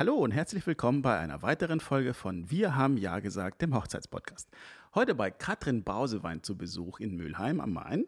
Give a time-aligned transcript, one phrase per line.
[0.00, 4.48] Hallo und herzlich willkommen bei einer weiteren Folge von Wir haben Ja gesagt, dem Hochzeitspodcast.
[4.94, 8.06] Heute bei Katrin Bausewein zu Besuch in Mülheim am Main.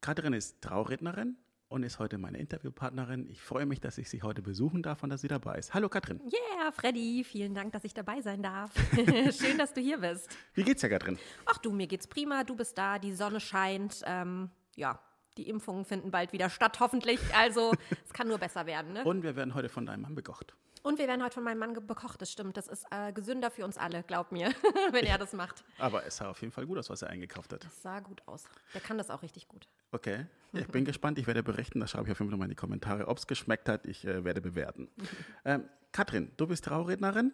[0.00, 1.36] Katrin ist Traurednerin
[1.68, 3.28] und ist heute meine Interviewpartnerin.
[3.30, 5.72] Ich freue mich, dass ich Sie heute besuchen darf und dass sie dabei ist.
[5.72, 6.20] Hallo Katrin.
[6.24, 8.72] Yeah, Freddy, vielen Dank, dass ich dabei sein darf.
[9.38, 10.28] Schön, dass du hier bist.
[10.54, 11.16] Wie geht's dir, Katrin?
[11.46, 12.42] Ach du, mir geht's prima.
[12.42, 14.02] Du bist da, die Sonne scheint.
[14.04, 14.98] Ähm, ja,
[15.36, 17.20] die Impfungen finden bald wieder statt, hoffentlich.
[17.36, 17.72] Also
[18.04, 18.94] es kann nur besser werden.
[18.94, 19.04] Ne?
[19.04, 20.56] Und wir werden heute von deinem Mann bekocht.
[20.84, 22.58] Und wir werden heute von meinem Mann bekocht, das stimmt.
[22.58, 24.50] Das ist äh, gesünder für uns alle, glaub mir,
[24.92, 25.64] wenn er das macht.
[25.78, 27.64] Aber es sah auf jeden Fall gut aus, was er eingekauft hat.
[27.64, 28.44] Das sah gut aus.
[28.74, 29.66] Der kann das auch richtig gut.
[29.92, 31.18] Okay, ich bin gespannt.
[31.18, 31.80] Ich werde berichten.
[31.80, 33.86] Da schreibe ich auf jeden Fall mal in die Kommentare, ob es geschmeckt hat.
[33.86, 34.90] Ich äh, werde bewerten.
[35.46, 37.32] ähm, Katrin, du bist Traurednerin.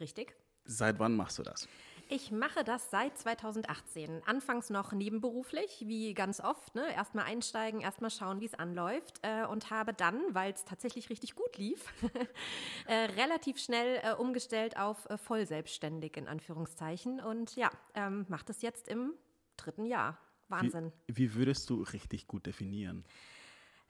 [0.00, 0.34] Richtig.
[0.64, 1.68] Seit wann machst du das?
[2.10, 4.22] Ich mache das seit 2018.
[4.24, 6.74] Anfangs noch nebenberuflich, wie ganz oft.
[6.74, 6.90] Ne?
[6.94, 9.20] Erstmal einsteigen, erstmal schauen, wie es anläuft.
[9.20, 11.84] Äh, und habe dann, weil es tatsächlich richtig gut lief,
[12.86, 17.20] äh, relativ schnell äh, umgestellt auf äh, vollselbstständig in Anführungszeichen.
[17.20, 19.12] Und ja, ähm, mache das jetzt im
[19.58, 20.18] dritten Jahr.
[20.48, 20.92] Wahnsinn.
[21.08, 23.04] Wie, wie würdest du richtig gut definieren?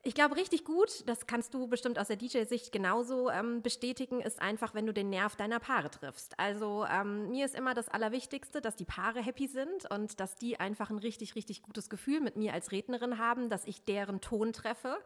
[0.09, 4.41] Ich glaube, richtig gut, das kannst du bestimmt aus der DJ-Sicht genauso ähm, bestätigen, ist
[4.41, 6.39] einfach, wenn du den Nerv deiner Paare triffst.
[6.39, 10.59] Also ähm, mir ist immer das Allerwichtigste, dass die Paare happy sind und dass die
[10.59, 14.55] einfach ein richtig, richtig gutes Gefühl mit mir als Rednerin haben, dass ich deren Ton
[14.55, 14.97] treffe.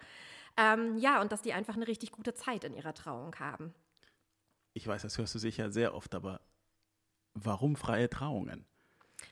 [0.57, 3.75] Ähm, ja, und dass die einfach eine richtig gute Zeit in ihrer Trauung haben.
[4.73, 6.43] Ich weiß, das hörst du sicher sehr oft, aber
[7.35, 8.67] warum freie Trauungen?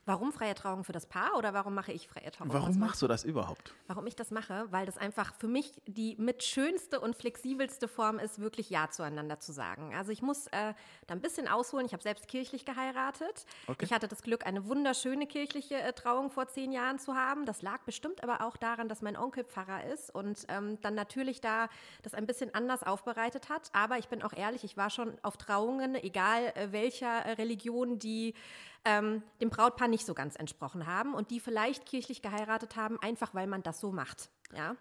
[0.04, 2.52] Warum freie Trauung für das Paar oder warum mache ich freie Trauung?
[2.52, 3.74] Warum machst du das überhaupt?
[3.86, 4.66] Warum ich das mache?
[4.70, 9.40] Weil das einfach für mich die mit schönste und flexibelste Form ist, wirklich Ja zueinander
[9.40, 9.94] zu sagen.
[9.94, 10.74] Also ich muss äh,
[11.06, 11.86] da ein bisschen ausholen.
[11.86, 13.46] Ich habe selbst kirchlich geheiratet.
[13.66, 13.84] Okay.
[13.84, 17.46] Ich hatte das Glück, eine wunderschöne kirchliche äh, Trauung vor zehn Jahren zu haben.
[17.46, 21.40] Das lag bestimmt aber auch daran, dass mein Onkel Pfarrer ist und ähm, dann natürlich
[21.40, 21.68] da
[22.02, 23.70] das ein bisschen anders aufbereitet hat.
[23.72, 27.98] Aber ich bin auch ehrlich, ich war schon auf Trauungen, egal äh, welcher äh, Religion,
[27.98, 28.34] die
[28.84, 33.34] ähm, dem Brautpaar nicht so ganz entsprochen haben und die vielleicht kirchlich geheiratet haben, einfach
[33.34, 34.30] weil man das so macht.
[34.54, 34.76] Ja?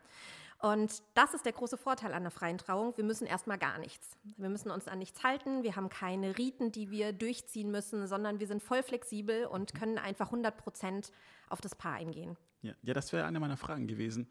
[0.61, 2.95] Und das ist der große Vorteil an der freien Trauung.
[2.97, 4.17] Wir müssen erstmal gar nichts.
[4.37, 5.63] Wir müssen uns an nichts halten.
[5.63, 9.97] Wir haben keine Riten, die wir durchziehen müssen, sondern wir sind voll flexibel und können
[9.97, 11.11] einfach 100 Prozent
[11.47, 12.35] auf das Paar eingehen.
[12.61, 14.29] Ja, ja das wäre eine meiner Fragen gewesen.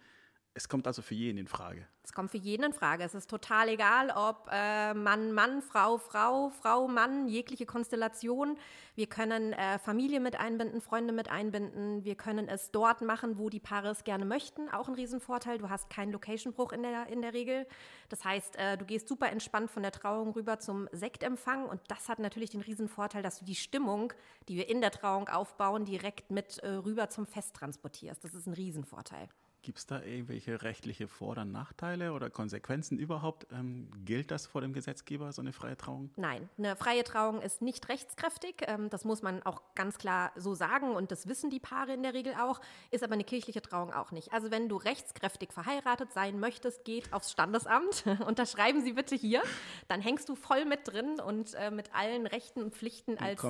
[0.55, 1.87] Es kommt also für jeden in Frage.
[2.03, 3.05] Es kommt für jeden in Frage.
[3.05, 8.59] Es ist total egal, ob äh, Mann, Mann, Frau, Frau, Frau, Mann, jegliche Konstellation.
[8.97, 12.05] Wir können äh, Familie mit einbinden, Freunde mit einbinden.
[12.05, 14.69] Wir können es dort machen, wo die Paare es gerne möchten.
[14.71, 15.59] Auch ein Riesenvorteil.
[15.59, 17.67] Du hast keinen Location-Bruch in der, in der Regel.
[18.09, 21.67] Das heißt, äh, du gehst super entspannt von der Trauung rüber zum Sektempfang.
[21.67, 24.13] Und das hat natürlich den Riesenvorteil, dass du die Stimmung,
[24.49, 28.25] die wir in der Trauung aufbauen, direkt mit äh, rüber zum Fest transportierst.
[28.25, 29.29] Das ist ein Riesenvorteil.
[29.63, 33.47] Gibt es da irgendwelche rechtliche Vor- oder Nachteile oder Konsequenzen überhaupt?
[33.53, 36.11] Ähm, gilt das vor dem Gesetzgeber, so eine freie Trauung?
[36.17, 38.63] Nein, eine freie Trauung ist nicht rechtskräftig.
[38.63, 42.03] Ähm, das muss man auch ganz klar so sagen und das wissen die Paare in
[42.03, 42.61] der Regel auch,
[42.91, 44.33] ist aber eine kirchliche Trauung auch nicht.
[44.33, 49.43] Also wenn du rechtskräftig verheiratet sein möchtest, geht aufs Standesamt, unterschreiben Sie bitte hier,
[49.89, 53.43] dann hängst du voll mit drin und äh, mit allen Rechten und Pflichten als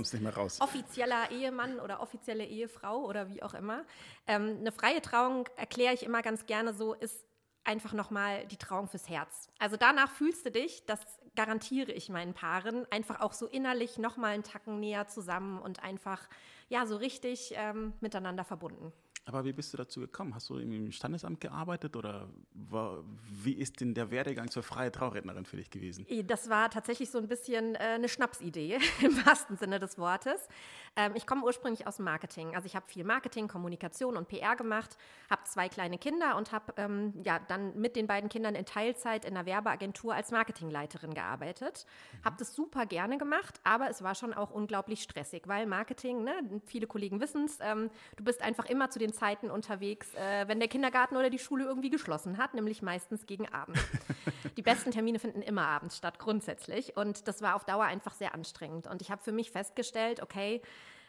[0.61, 3.85] offizieller Ehemann oder offizielle Ehefrau oder wie auch immer.
[4.27, 7.25] Ähm, eine freie Trauung erkläre ich ich immer ganz gerne so, ist
[7.65, 9.49] einfach nochmal die Trauung fürs Herz.
[9.59, 11.01] Also danach fühlst du dich, das
[11.37, 16.29] garantiere ich meinen Paaren, einfach auch so innerlich nochmal einen Tacken näher zusammen und einfach,
[16.69, 18.93] ja, so richtig ähm, miteinander verbunden.
[19.29, 20.35] Aber wie bist du dazu gekommen?
[20.35, 23.05] Hast du im Standesamt gearbeitet oder war,
[23.45, 26.07] wie ist denn der Werdegang zur freien Traurednerin für dich gewesen?
[26.25, 30.49] Das war tatsächlich so ein bisschen äh, eine Schnapsidee im wahrsten Sinne des Wortes.
[30.97, 32.55] Ähm, ich komme ursprünglich aus Marketing.
[32.57, 34.97] Also ich habe viel Marketing, Kommunikation und PR gemacht,
[35.29, 39.27] habe zwei kleine Kinder und habe ähm, ja, dann mit den beiden Kindern in Teilzeit
[39.27, 41.85] in einer Werbeagentur als Marketingleiterin gearbeitet.
[41.85, 42.25] Mhm.
[42.25, 46.33] Habe das super gerne gemacht, aber es war schon auch unglaublich stressig, weil Marketing, ne,
[46.65, 50.59] viele Kollegen wissen es, ähm, du bist einfach immer zu den Zeiten unterwegs, äh, wenn
[50.59, 53.79] der Kindergarten oder die Schule irgendwie geschlossen hat, nämlich meistens gegen Abend.
[54.57, 56.97] die besten Termine finden immer abends statt, grundsätzlich.
[56.97, 58.87] Und das war auf Dauer einfach sehr anstrengend.
[58.87, 60.63] Und ich habe für mich festgestellt, okay,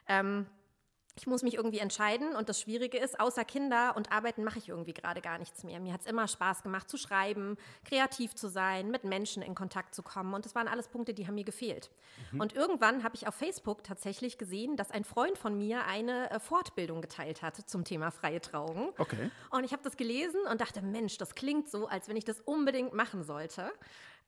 [0.08, 0.48] ähm,
[1.20, 4.70] ich muss mich irgendwie entscheiden und das Schwierige ist, außer Kinder und Arbeiten mache ich
[4.70, 5.80] irgendwie gerade gar nichts mehr.
[5.80, 9.94] Mir hat es immer Spaß gemacht zu schreiben, kreativ zu sein, mit Menschen in Kontakt
[9.94, 11.90] zu kommen und das waren alles Punkte, die haben mir gefehlt.
[12.32, 12.40] Mhm.
[12.40, 16.40] Und irgendwann habe ich auf Facebook tatsächlich gesehen, dass ein Freund von mir eine äh,
[16.40, 18.94] Fortbildung geteilt hat zum Thema freie Trauung.
[18.98, 19.30] Okay.
[19.50, 22.40] Und ich habe das gelesen und dachte, Mensch, das klingt so, als wenn ich das
[22.42, 23.72] unbedingt machen sollte.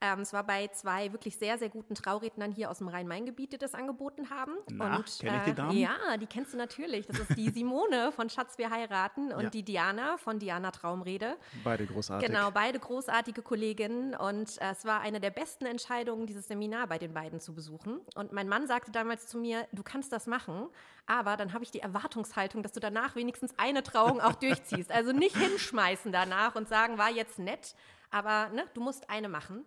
[0.00, 3.58] Ähm, es war bei zwei wirklich sehr, sehr guten Traurednern hier aus dem Rhein-Main-Gebiet, die
[3.58, 4.52] das angeboten haben.
[4.70, 5.76] Na, und kenn ich die Damen?
[5.78, 7.06] ja, die kennst du natürlich.
[7.06, 9.50] Das ist die Simone von Schatz, wir heiraten und Ja.
[9.50, 11.36] die Diana von Diana Traumrede.
[11.62, 12.26] Beide großartig.
[12.28, 16.98] Genau, beide großartige Kolleginnen und äh, es war eine der besten Entscheidungen, dieses Seminar bei
[16.98, 18.00] den beiden zu besuchen.
[18.16, 20.68] Und mein Mann sagte damals zu mir, du kannst das machen,
[21.06, 24.90] aber dann habe ich die Erwartungshaltung, dass du danach wenigstens eine Trauung auch durchziehst.
[24.90, 27.74] Also nicht hinschmeißen danach und sagen, war jetzt nett,
[28.12, 29.64] aber ne, du musst eine machen.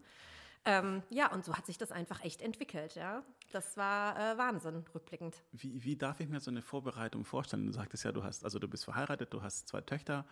[0.68, 3.24] Ähm, ja, und so hat sich das einfach echt entwickelt, ja.
[3.52, 5.36] Das war äh, Wahnsinn, rückblickend.
[5.52, 7.68] Wie, wie darf ich mir so eine Vorbereitung vorstellen?
[7.68, 10.26] Du sagtest ja, du hast, also du bist verheiratet, du hast zwei Töchter.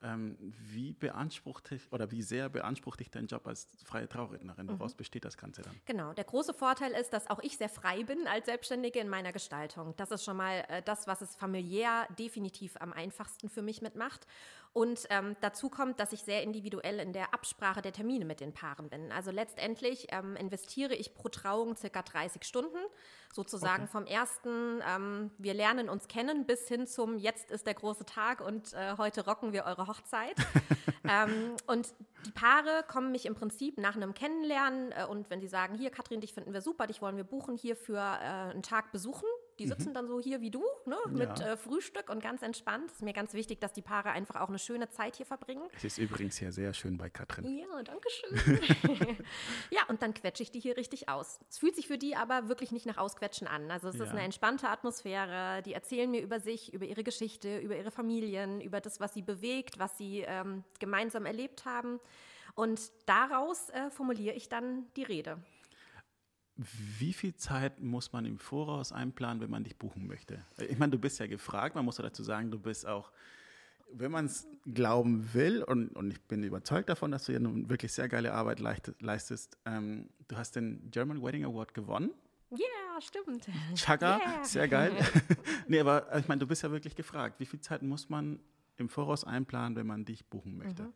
[0.00, 4.68] Ähm, wie beansprucht dich oder wie sehr beansprucht dich dein Job als freie Traurednerin?
[4.68, 5.74] Woraus besteht das Ganze dann?
[5.86, 9.32] Genau, der große Vorteil ist, dass auch ich sehr frei bin als Selbstständige in meiner
[9.32, 9.94] Gestaltung.
[9.96, 14.26] Das ist schon mal äh, das, was es familiär definitiv am einfachsten für mich mitmacht.
[14.72, 18.52] Und ähm, dazu kommt, dass ich sehr individuell in der Absprache der Termine mit den
[18.52, 19.10] Paaren bin.
[19.12, 22.78] Also letztendlich ähm, investiere ich pro Trauung circa 30 Stunden,
[23.32, 23.92] sozusagen Okay.
[23.92, 28.40] vom ersten, ähm, wir lernen uns kennen, bis hin zum jetzt ist der große Tag
[28.40, 30.36] und äh, heute rocken wir eure Hochzeit.
[31.08, 31.88] ähm, und
[32.26, 35.90] die Paare kommen mich im Prinzip nach einem Kennenlernen äh, und wenn sie sagen, hier
[35.90, 39.26] Katrin, dich finden wir super, dich wollen wir buchen, hier für äh, einen Tag besuchen.
[39.58, 41.52] Die sitzen dann so hier wie du, ne, mit Ja.
[41.52, 42.86] äh, Frühstück und ganz entspannt.
[42.90, 45.62] Es ist mir ganz wichtig, dass die Paare einfach auch eine schöne Zeit hier verbringen.
[45.76, 47.58] Es ist übrigens hier sehr schön bei Katrin.
[47.58, 48.58] Ja, danke schön.
[49.70, 51.40] ja, und dann quetsche ich die hier richtig aus.
[51.50, 53.70] Es fühlt sich für die aber wirklich nicht nach Ausquetschen an.
[53.70, 54.12] Also es ist Ja.
[54.12, 55.62] eine entspannte Atmosphäre.
[55.62, 59.22] Die erzählen mir über sich, über ihre Geschichte, über ihre Familien, über das, was sie
[59.22, 62.00] bewegt, was sie ähm, gemeinsam erlebt haben.
[62.54, 65.38] Und daraus äh, formuliere ich dann die Rede.
[66.58, 70.44] Wie viel Zeit muss man im Voraus einplanen, wenn man dich buchen möchte?
[70.68, 73.12] Ich meine, du bist ja gefragt, man muss ja dazu sagen, du bist auch,
[73.92, 77.70] wenn man es glauben will, und, und ich bin überzeugt davon, dass du ja nun
[77.70, 82.10] wirklich sehr geile Arbeit leistest, ähm, du hast den German Wedding Award gewonnen.
[82.50, 83.46] Ja, stimmt.
[83.74, 84.44] Chaka, Yeah.
[84.44, 84.92] sehr geil.
[85.68, 87.38] nee, aber ich meine, du bist ja wirklich gefragt.
[87.38, 88.40] Wie viel Zeit muss man
[88.78, 90.92] im Voraus einplanen, wenn man dich buchen möchte?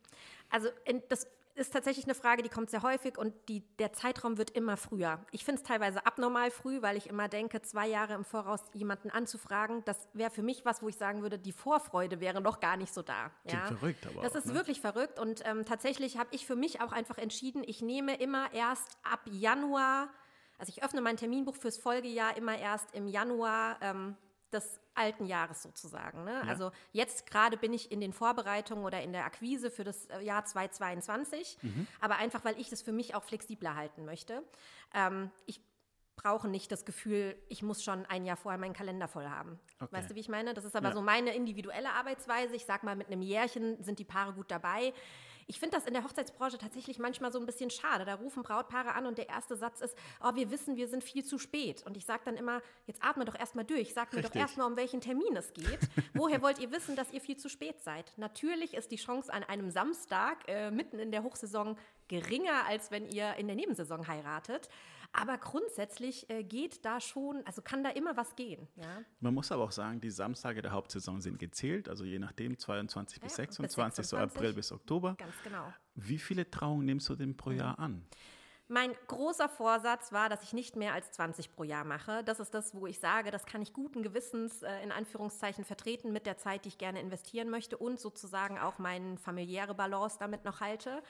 [0.51, 4.39] Also in, das ist tatsächlich eine Frage, die kommt sehr häufig und die, der Zeitraum
[4.39, 5.25] wird immer früher.
[5.31, 9.11] Ich finde es teilweise abnormal früh, weil ich immer denke, zwei Jahre im Voraus jemanden
[9.11, 12.77] anzufragen, das wäre für mich was, wo ich sagen würde, die Vorfreude wäre noch gar
[12.77, 13.31] nicht so da.
[13.45, 13.67] Ja?
[13.67, 14.55] verrückt, aber Das auch, ist ne?
[14.55, 18.53] wirklich verrückt und ähm, tatsächlich habe ich für mich auch einfach entschieden, ich nehme immer
[18.53, 20.09] erst ab Januar,
[20.59, 24.17] also ich öffne mein Terminbuch fürs Folgejahr immer erst im Januar ähm,
[24.53, 26.25] des alten Jahres sozusagen.
[26.25, 26.43] Ne?
[26.47, 30.21] Also jetzt gerade bin ich in den Vorbereitungen oder in der Akquise für das äh,
[30.21, 31.59] Jahr 2022,
[32.01, 34.43] aber einfach, weil ich das für mich auch flexibler halten möchte.
[34.95, 35.61] Ähm, ich
[36.17, 39.59] brauche nicht das Gefühl, ich muss schon ein Jahr vorher meinen Kalender voll haben.
[39.81, 39.97] Okay.
[39.97, 40.53] Weißt du, wie ich meine?
[40.55, 40.95] Das ist aber Ja.
[40.95, 42.55] so meine individuelle Arbeitsweise.
[42.55, 44.93] Ich sag mal, mit einem Jährchen sind die Paare gut dabei.
[45.47, 48.05] Ich finde das in der Hochzeitsbranche tatsächlich manchmal so ein bisschen schade.
[48.05, 51.25] Da rufen Brautpaare an und der erste Satz ist, oh, wir wissen, wir sind viel
[51.25, 51.85] zu spät.
[51.85, 53.95] Und ich sage dann immer, jetzt atme doch erstmal durch.
[53.95, 54.43] Sag mir doch Richtig.
[54.43, 55.81] erstmal, um welchen Termin es geht.
[56.15, 58.13] Woher wollt ihr wissen, dass ihr viel zu spät seid?
[58.17, 61.77] Natürlich ist die Chance an einem Samstag äh, mitten in der Hochsaison
[62.09, 64.69] geringer, als wenn ihr in der Nebensaison heiratet.
[65.13, 68.67] Aber grundsätzlich äh, geht da schon, also kann da immer was gehen.
[68.77, 69.03] Ja?
[69.21, 73.21] Man muss aber auch sagen, die Samstage der Hauptsaison sind gezählt, also je nachdem 22
[73.21, 74.37] bis Ja, bis 26, so 26.
[74.37, 75.15] April bis Oktober.
[75.19, 75.73] Ganz genau.
[75.95, 78.07] Wie viele Trauungen nimmst du denn pro Jahr an?
[78.69, 82.25] Mein großer Vorsatz war, dass ich nicht mehr als 20 pro Jahr mache.
[82.25, 86.11] Das ist das, wo ich sage, das kann ich guten Gewissens äh, in Anführungszeichen vertreten
[86.11, 90.47] mit der Zeit, die ich gerne investieren möchte und sozusagen auch meine familiäre Balance damit
[90.47, 91.03] noch halte.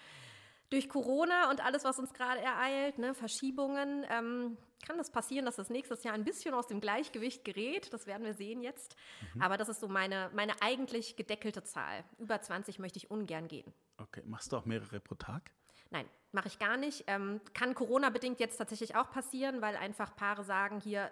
[0.72, 5.56] Durch Corona und alles, was uns gerade ereilt, ne, Verschiebungen, ähm, kann es passieren, dass
[5.56, 7.92] das nächstes Jahr ein bisschen aus dem Gleichgewicht gerät.
[7.92, 8.96] Das werden wir sehen jetzt.
[9.38, 12.04] Aber das ist so meine, meine eigentlich gedeckelte Zahl.
[12.18, 13.70] Über 20 möchte ich ungern gehen.
[13.98, 15.52] Okay, machst du auch mehrere pro Tag?
[15.90, 17.04] Nein, mache ich gar nicht.
[17.06, 21.10] Ähm, kann Corona-bedingt jetzt tatsächlich auch passieren, weil einfach Paare sagen, hier,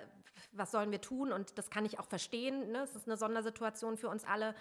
[0.52, 1.32] was sollen wir tun?
[1.32, 2.72] Und das kann ich auch verstehen.
[2.72, 2.78] Ne?
[2.78, 4.54] Es ist eine Sondersituation für uns alle.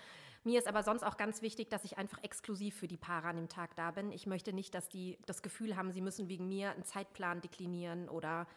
[0.50, 3.36] Mir ist aber sonst auch ganz wichtig, dass ich einfach exklusiv für die Paare an
[3.36, 4.12] dem Tag da bin.
[4.12, 8.10] Ich möchte nicht, dass die das Gefühl haben, sie müssen wegen mir einen Zeitplan deklinieren
[8.10, 8.48] oder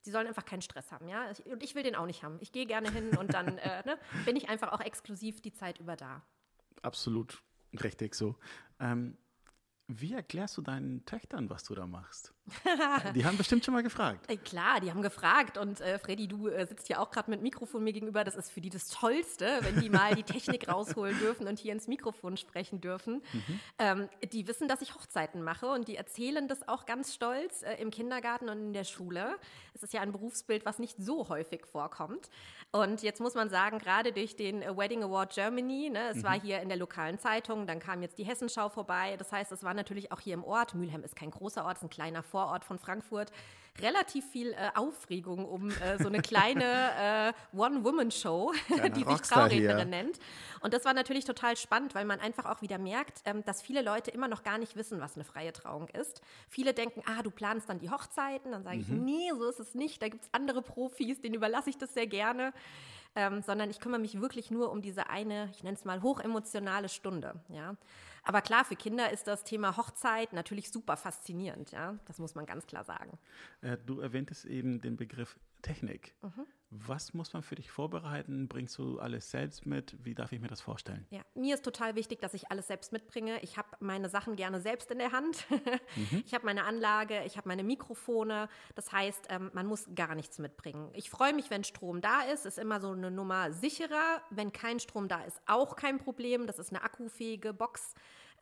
[0.00, 1.06] sie sollen einfach keinen Stress haben.
[1.06, 1.30] Ja?
[1.44, 2.38] Und ich will den auch nicht haben.
[2.40, 5.80] Ich gehe gerne hin und dann äh, ne, bin ich einfach auch exklusiv die Zeit
[5.80, 6.22] über da.
[6.80, 7.42] Absolut
[7.82, 8.36] richtig so.
[8.80, 9.18] Ähm,
[9.86, 12.33] wie erklärst du deinen Töchtern, was du da machst?
[13.14, 14.30] Die haben bestimmt schon mal gefragt.
[14.30, 17.42] Äh, klar, die haben gefragt und äh, Freddy, du äh, sitzt ja auch gerade mit
[17.42, 18.22] Mikrofon mir gegenüber.
[18.22, 21.72] Das ist für die das Tollste, wenn die mal die Technik rausholen dürfen und hier
[21.72, 23.22] ins Mikrofon sprechen dürfen.
[23.78, 27.74] Ähm, die wissen, dass ich Hochzeiten mache und die erzählen das auch ganz stolz äh,
[27.76, 29.36] im Kindergarten und in der Schule.
[29.72, 32.28] Es ist ja ein Berufsbild, was nicht so häufig vorkommt.
[32.72, 36.40] Und jetzt muss man sagen, gerade durch den äh, Wedding Award Germany, ne, es war
[36.40, 39.16] hier in der lokalen Zeitung, dann kam jetzt die Hessenschau vorbei.
[39.16, 40.74] Das heißt, es war natürlich auch hier im Ort.
[40.74, 43.30] Mülheim ist kein großer Ort, es ist ein kleiner Vorort von Frankfurt,
[43.80, 46.64] relativ viel äh, Aufregung um äh, so eine kleine
[47.54, 48.52] äh, One-Woman-Show,
[48.96, 50.18] die sich Traurednerin nennt.
[50.60, 53.82] Und das war natürlich total spannend, weil man einfach auch wieder merkt, ähm, dass viele
[53.82, 56.22] Leute immer noch gar nicht wissen, was eine freie Trauung ist.
[56.48, 58.50] Viele denken, ah, du planst dann die Hochzeiten.
[58.50, 59.04] Dann sage ich, mhm.
[59.04, 60.02] nee, so ist es nicht.
[60.02, 62.52] Da gibt es andere Profis, denen überlasse ich das sehr gerne.
[63.14, 66.88] Ähm, sondern ich kümmere mich wirklich nur um diese eine, ich nenne es mal hochemotionale
[66.88, 67.36] Stunde.
[67.48, 67.76] Ja.
[68.24, 71.98] Aber klar, für Kinder ist das Thema Hochzeit natürlich super faszinierend, ja.
[72.06, 73.18] Das muss man ganz klar sagen.
[73.60, 76.14] Äh, du erwähntest eben den Begriff Technik.
[76.22, 76.46] Mhm.
[76.76, 78.48] Was muss man für dich vorbereiten?
[78.48, 79.96] Bringst du alles selbst mit?
[80.04, 81.06] Wie darf ich mir das vorstellen?
[81.10, 83.40] Ja, mir ist total wichtig, dass ich alles selbst mitbringe.
[83.42, 85.46] Ich habe meine Sachen gerne selbst in der Hand.
[85.50, 86.22] Mhm.
[86.26, 88.48] Ich habe meine Anlage, ich habe meine Mikrofone.
[88.74, 90.90] Das heißt, ähm, man muss gar nichts mitbringen.
[90.94, 92.46] Ich freue mich, wenn Strom da ist.
[92.46, 94.22] Ist immer so eine Nummer sicherer.
[94.30, 96.46] Wenn kein Strom da ist, auch kein Problem.
[96.46, 97.94] Das ist eine akkufähige Box.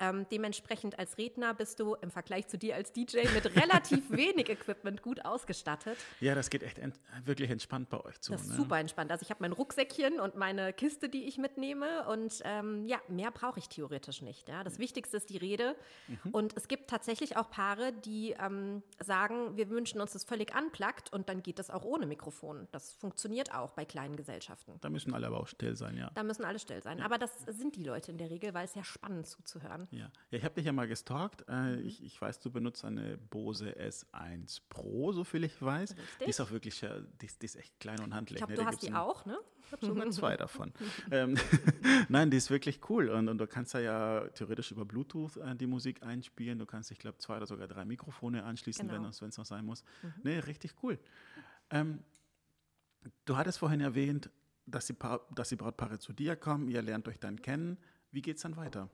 [0.03, 4.49] Ähm, dementsprechend als Redner bist du im Vergleich zu dir als DJ mit relativ wenig
[4.49, 5.97] Equipment gut ausgestattet.
[6.19, 8.33] Ja, das geht echt ent wirklich entspannt bei euch zu.
[8.33, 8.57] Das ist ne?
[8.57, 9.13] super entspannt.
[9.13, 13.31] Also ich habe mein Rucksäckchen und meine Kiste, die ich mitnehme und ähm, ja, mehr
[13.31, 14.49] brauche ich theoretisch nicht.
[14.49, 14.65] Ja.
[14.65, 15.77] Das Wichtigste ist die Rede
[16.09, 16.33] mhm.
[16.33, 21.13] und es gibt tatsächlich auch Paare, die ähm, sagen, wir wünschen uns das völlig unplugged
[21.13, 22.67] und dann geht das auch ohne Mikrofon.
[22.73, 24.79] Das funktioniert auch bei kleinen Gesellschaften.
[24.81, 26.11] Da müssen alle aber auch still sein, ja.
[26.15, 26.99] Da müssen alle still sein.
[26.99, 27.05] Ja.
[27.05, 29.87] Aber das sind die Leute in der Regel, weil es ja spannend zuzuhören.
[29.93, 31.45] Ja, ich habe dich ja mal gestalkt.
[31.49, 31.87] Äh, mhm.
[31.87, 35.91] ich, ich, weiß, du benutzt eine Bose S1 Pro, so viel ich weiß.
[35.91, 36.19] Richtig.
[36.19, 38.41] Die ist auch wirklich, die, die ist echt klein und handlich.
[38.41, 38.59] Ich glaube, ne?
[38.59, 39.39] du hast die auch, ne?
[39.67, 40.73] Ich habe sogar zwei davon.
[41.11, 41.37] ähm,
[42.09, 43.11] Nein, die ist wirklich cool.
[43.11, 46.59] Und, und, du kannst da ja theoretisch über Bluetooth äh, die Musik einspielen.
[46.59, 49.03] Du kannst, ich glaube, zwei oder sogar drei Mikrofone anschließen, genau.
[49.03, 49.85] wenn es noch sein muss.
[50.03, 50.13] Mhm.
[50.23, 50.99] Nee, richtig cool.
[51.69, 52.03] Ähm,
[53.27, 54.31] du hattest vorhin erwähnt,
[54.65, 54.97] dass die,
[55.35, 57.77] dass die Brautpaare zu dir kommen, ihr lernt euch dann kennen.
[58.13, 58.89] Wie geht es dann weiter?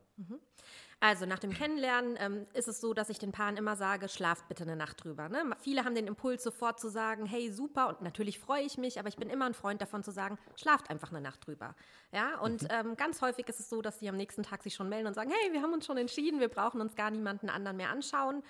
[1.01, 4.49] Also nach dem Kennenlernen ähm, ist es so, dass ich den Paaren immer sage, schlaft
[4.49, 5.29] bitte eine Nacht drüber.
[5.29, 5.45] Ne?
[5.61, 9.09] Viele haben den Impuls sofort zu sagen, hey super und natürlich freue ich mich, aber
[9.09, 11.77] ich bin immer ein Freund davon zu sagen, schlaft einfach eine Nacht drüber.
[12.13, 12.69] Ja, und mhm.
[12.71, 15.15] ähm, ganz häufig ist es so, dass sie am nächsten Tag sich schon melden und
[15.15, 18.43] sagen, hey, wir haben uns schon entschieden, wir brauchen uns gar niemanden anderen mehr anschauen.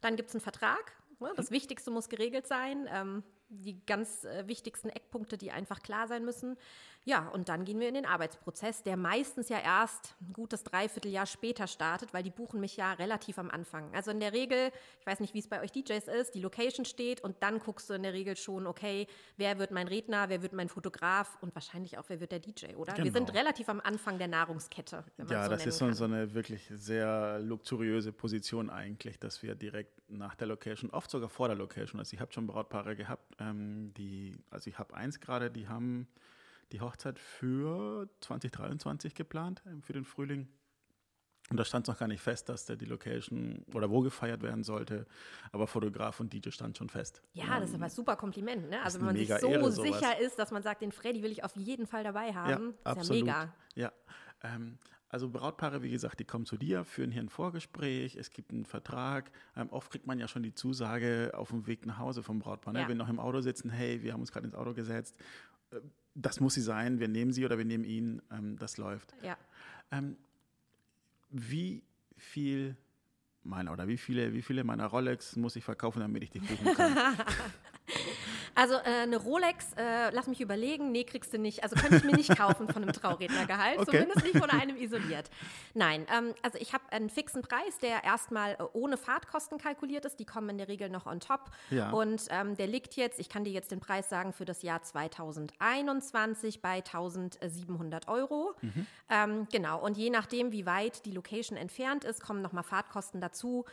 [0.00, 0.92] Dann gibt es einen Vertrag.
[1.18, 1.32] Ne?
[1.34, 1.54] Das mhm.
[1.56, 2.88] Wichtigste muss geregelt sein.
[2.92, 6.56] Ähm, die ganz äh, wichtigsten Eckpunkte, die einfach klar sein müssen.
[7.04, 11.24] Ja, und dann gehen wir in den Arbeitsprozess, der meistens ja erst ein gutes Dreivierteljahr
[11.24, 13.94] später startet, weil die buchen mich ja relativ am Anfang.
[13.94, 16.84] Also in der Regel, ich weiß nicht, wie es bei euch DJs ist, die Location
[16.84, 19.06] steht und dann guckst du in der Regel schon, okay,
[19.38, 22.74] wer wird mein Redner, wer wird mein Fotograf und wahrscheinlich auch, wer wird der DJ,
[22.74, 22.92] oder?
[22.92, 23.04] Genau.
[23.06, 23.38] Wir sind genau.
[23.38, 25.04] relativ am Anfang der Nahrungskette.
[25.30, 30.02] ja, so das ist so, so eine wirklich sehr luxuriöse Position eigentlich, dass wir direkt
[30.10, 33.92] nach der Location, oft sogar vor der Location, also ich habe schon Brautpaare gehabt, ähm,
[33.94, 36.08] die, also ich habe eins gerade, die haben
[36.72, 40.48] die Hochzeit für 2023 geplant, ähm, für den Frühling.
[41.50, 44.64] Und da stand noch gar nicht fest, dass der die Location oder wo gefeiert werden
[44.64, 45.06] sollte.
[45.50, 47.22] Aber Fotograf und DJ stand schon fest.
[47.32, 48.68] Ja, das ist aber ein super Kompliment.
[48.68, 48.82] Ne?
[48.82, 51.44] Also wenn man sich so Ehre, sicher ist, dass man sagt, den Freddy will ich
[51.44, 53.26] auf jeden Fall dabei haben, ja, ist absolut.
[53.26, 53.54] ja mega.
[53.76, 53.92] Ja,
[54.42, 54.78] ähm,
[55.10, 58.66] also Brautpaare, wie gesagt, die kommen zu dir, führen hier ein Vorgespräch, es gibt einen
[58.66, 59.30] Vertrag.
[59.56, 62.74] Ähm, oft kriegt man ja schon die Zusage auf dem Weg nach Hause vom Brautpaar.
[62.74, 62.80] Ne?
[62.80, 62.88] Ja.
[62.88, 65.16] Wenn noch im Auto sitzen, hey, wir haben uns gerade ins Auto gesetzt.
[65.70, 65.80] Äh,
[66.14, 69.14] das muss sie sein, wir nehmen sie oder wir nehmen ihn, ähm, das läuft.
[69.22, 69.38] Ja.
[69.90, 70.16] Ähm,
[71.30, 71.82] wie
[72.16, 72.76] viel
[73.44, 76.74] meiner oder wie viele, wie viele meiner Rolex muss ich verkaufen, damit ich dich buchen
[76.74, 76.96] kann?
[78.58, 81.62] Also äh, eine Rolex, äh, lass mich überlegen, nee, kriegst du nicht.
[81.62, 83.90] Also könnte ich mir nicht kaufen von einem Traurednergehalt, okay.
[83.92, 85.30] zumindest nicht von einem isoliert.
[85.74, 90.18] Nein, ähm, also ich habe einen fixen Preis, der erstmal äh, ohne Fahrtkosten kalkuliert ist.
[90.18, 91.52] Die kommen in der Regel noch on top.
[91.70, 91.90] Ja.
[91.90, 94.82] Und ähm, der liegt jetzt, ich kann dir jetzt den Preis sagen, für das Jahr
[94.82, 98.54] 2021 bei 1700 Euro.
[98.60, 98.86] Mhm.
[99.08, 103.66] Ähm, genau, und je nachdem, wie weit die Location entfernt ist, kommen nochmal Fahrtkosten dazu.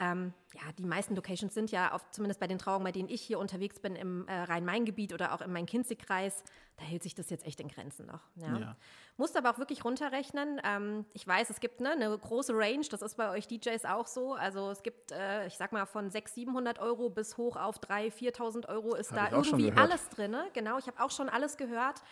[0.00, 3.22] Ähm, ja, die meisten Locations sind ja, auf, zumindest bei den Trauungen, bei denen ich
[3.22, 6.42] hier unterwegs bin, im äh, Rhein-Main-Gebiet oder auch im Main-Kinzig-Kreis,
[6.76, 8.20] da hält sich das jetzt echt in Grenzen noch.
[8.36, 8.58] Ja.
[8.58, 8.76] ja.
[9.16, 10.60] Musst aber auch wirklich runterrechnen.
[10.64, 14.06] Ähm, ich weiß, es gibt ne, eine große Range, das ist bei euch DJs auch
[14.06, 14.34] so.
[14.34, 18.34] Also es gibt, äh, ich sag mal, von 600, 700 Euro bis hoch auf 3.000,
[18.34, 20.36] 4.000 Euro ist Hab da irgendwie alles drin.
[20.54, 22.02] Genau, ich habe auch schon alles gehört.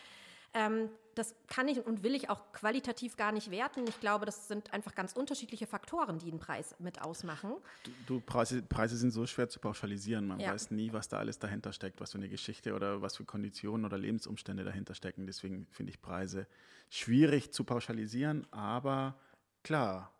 [0.55, 3.85] Ähm, das kann ich und will ich auch qualitativ gar nicht werten.
[3.87, 7.53] Ich glaube, das sind einfach ganz unterschiedliche Faktoren, die den Preis mit ausmachen.
[7.85, 10.27] Du, du Preise, Preise, sind so schwer zu pauschalisieren.
[10.27, 10.53] Man ja.
[10.53, 13.85] weiß nie, was da alles dahinter steckt, was für eine Geschichte oder was für Konditionen
[13.85, 15.27] oder Lebensumstände dahinter stecken.
[15.27, 16.47] Deswegen finde ich Preise
[16.89, 19.19] schwierig zu pauschalisieren, aber
[19.63, 20.13] klar,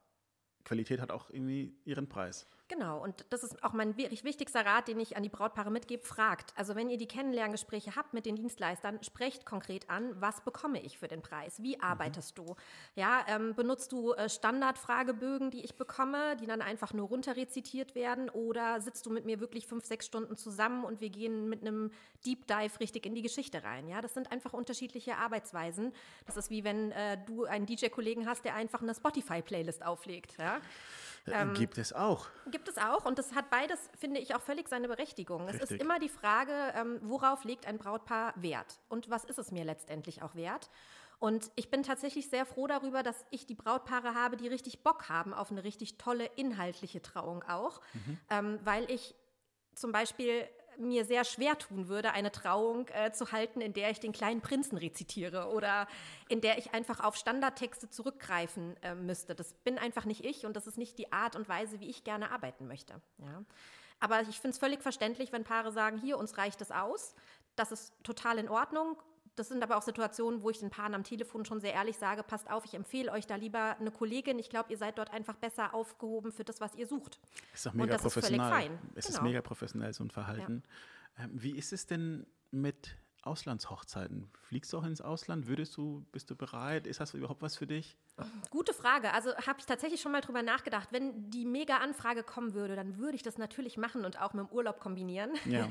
[0.65, 2.47] Qualität hat auch irgendwie ihren Preis.
[2.71, 6.05] Genau, und das ist auch mein wirklich wichtigster Rat, den ich an die Brautpaare mitgebe,
[6.07, 6.53] fragt.
[6.57, 10.97] Also wenn ihr die Kennenlerngespräche habt mit den Dienstleistern, sprecht konkret an, was bekomme ich
[10.97, 11.61] für den Preis?
[11.61, 12.47] Wie arbeitest mhm.
[12.47, 12.57] du?
[12.95, 18.31] Ja, ähm, benutzt du äh, Standardfragebögen, die ich bekomme, die dann einfach nur runterrezitiert werden?
[18.31, 21.91] Oder sitzt du mit mir wirklich fünf, sechs Stunden zusammen und wir gehen mit einem
[22.25, 23.89] Deep Dive richtig in die Geschichte rein?
[23.89, 25.93] Ja, das sind einfach unterschiedliche Arbeitsweisen.
[26.25, 30.39] Das ist wie wenn äh, du einen DJ-Kollegen hast, der einfach eine Spotify-Playlist auflegt.
[30.39, 30.61] Ja?
[31.27, 32.29] Ähm, gibt es auch.
[32.51, 33.05] Gibt es auch.
[33.05, 35.47] Und das hat beides, finde ich, auch völlig seine Berechtigung.
[35.47, 35.63] Richtig.
[35.63, 38.81] Es ist immer die Frage, ähm, worauf legt ein Brautpaar Wert?
[38.89, 40.71] Und was ist es mir letztendlich auch wert?
[41.19, 45.11] Und ich bin tatsächlich sehr froh darüber, dass ich die Brautpaare habe, die richtig Bock
[45.11, 48.19] haben auf eine richtig tolle inhaltliche Trauung auch, mhm.
[48.31, 49.15] ähm, weil ich
[49.75, 50.49] zum Beispiel
[50.81, 54.41] mir sehr schwer tun würde, eine Trauung äh, zu halten, in der ich den kleinen
[54.41, 55.87] Prinzen rezitiere oder
[56.29, 59.35] in der ich einfach auf Standardtexte zurückgreifen äh, müsste.
[59.35, 62.05] Das bin einfach nicht ich und das ist nicht die Art und Weise, wie ich
[62.05, 63.01] gerne arbeiten möchte.
[63.19, 63.45] Ja.
[64.01, 67.15] Aber ich finde es völlig verständlich, wenn Paare sagen, hier, uns reicht es aus.
[67.55, 68.97] Das ist total in Ordnung
[69.41, 72.23] das sind aber auch Situationen, wo ich den Paaren am Telefon schon sehr ehrlich sage,
[72.23, 74.39] passt auf, ich empfehle euch da lieber eine Kollegin.
[74.39, 77.19] Ich glaube, ihr seid dort einfach besser aufgehoben für das, was ihr sucht.
[77.55, 78.41] Ist doch mega professionell.
[78.41, 78.79] Ist völlig fein.
[78.95, 79.17] Es genau.
[79.17, 80.63] ist mega professionell, so ein Verhalten.
[81.17, 81.25] Ja.
[81.25, 84.31] Ähm, wie ist es denn mit Auslandshochzeiten?
[84.43, 85.47] Fliegst du auch ins Ausland?
[85.47, 86.87] Würdest du, bist du bereit?
[86.87, 87.97] Ist das überhaupt was für dich?
[88.51, 89.13] Gute Frage.
[89.13, 90.89] Also habe ich tatsächlich schon mal drüber nachgedacht.
[90.91, 94.49] Wenn die mega Anfrage kommen würde, dann würde ich das natürlich machen und auch mit
[94.49, 95.31] dem Urlaub kombinieren.
[95.45, 95.69] Ja.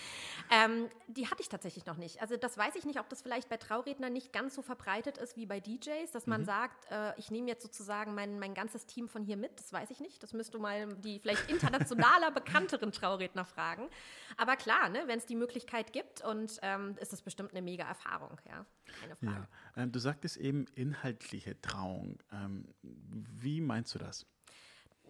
[0.50, 2.20] ähm, die hatte ich tatsächlich noch nicht.
[2.20, 5.36] Also das weiß ich nicht, ob das vielleicht bei Traurednern nicht ganz so verbreitet ist
[5.36, 6.46] wie bei DJs, dass man mhm.
[6.46, 9.58] sagt, äh, ich nehme jetzt sozusagen mein, mein ganzes Team von hier mit.
[9.58, 10.22] Das weiß ich nicht.
[10.22, 13.88] Das müsst du mal die vielleicht internationaler bekannteren Trauredner fragen.
[14.36, 17.84] Aber klar, ne, wenn es die Möglichkeit gibt und ähm, ist das bestimmt eine mega
[17.84, 18.38] Erfahrung.
[18.48, 18.64] Ja,
[19.00, 19.46] keine Frage.
[19.48, 19.69] Ja.
[19.76, 22.18] Ähm, du sagtest eben inhaltliche Trauung.
[22.32, 24.26] Ähm, wie meinst du das?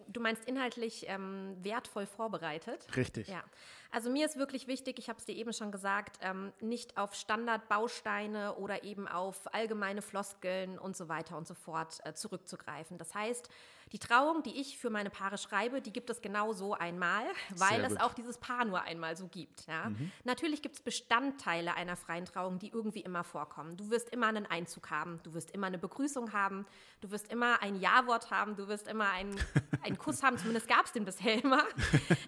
[0.07, 2.85] Du meinst inhaltlich ähm, wertvoll vorbereitet?
[2.95, 3.27] Richtig.
[3.27, 3.43] Ja.
[3.91, 7.13] Also mir ist wirklich wichtig, ich habe es dir eben schon gesagt, ähm, nicht auf
[7.13, 12.97] Standardbausteine oder eben auf allgemeine Floskeln und so weiter und so fort äh, zurückzugreifen.
[12.97, 13.49] Das heißt,
[13.91, 17.23] die Trauung, die ich für meine Paare schreibe, die gibt es genau so einmal,
[17.57, 19.67] weil es auch dieses Paar nur einmal so gibt.
[19.67, 19.89] Ja?
[19.89, 20.11] Mhm.
[20.23, 23.75] Natürlich gibt es Bestandteile einer freien Trauung, die irgendwie immer vorkommen.
[23.75, 26.65] Du wirst immer einen Einzug haben, du wirst immer eine Begrüßung haben,
[27.01, 29.35] du wirst immer ein Ja-Wort haben, du wirst immer einen,
[29.83, 31.63] einen Kuss haben, zumindest gab es den bisher immer.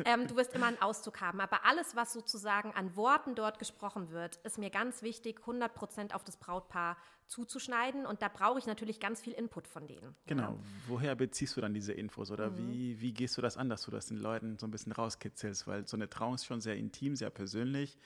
[0.05, 1.39] Ähm, du wirst immer einen Auszug haben.
[1.39, 6.15] Aber alles, was sozusagen an Worten dort gesprochen wird, ist mir ganz wichtig, 100 Prozent
[6.15, 6.97] auf das Brautpaar
[7.27, 8.05] zuzuschneiden.
[8.05, 10.15] Und da brauche ich natürlich ganz viel Input von denen.
[10.25, 10.53] Genau.
[10.53, 10.59] Ja.
[10.87, 12.57] Woher beziehst du dann diese Infos oder mhm.
[12.57, 15.67] wie, wie gehst du das an, dass du das den Leuten so ein bisschen rauskitzelst?
[15.67, 17.97] Weil so eine Trauung ist schon sehr intim, sehr persönlich.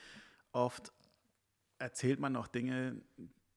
[0.52, 0.92] Oft
[1.80, 3.02] erzählt man auch Dinge,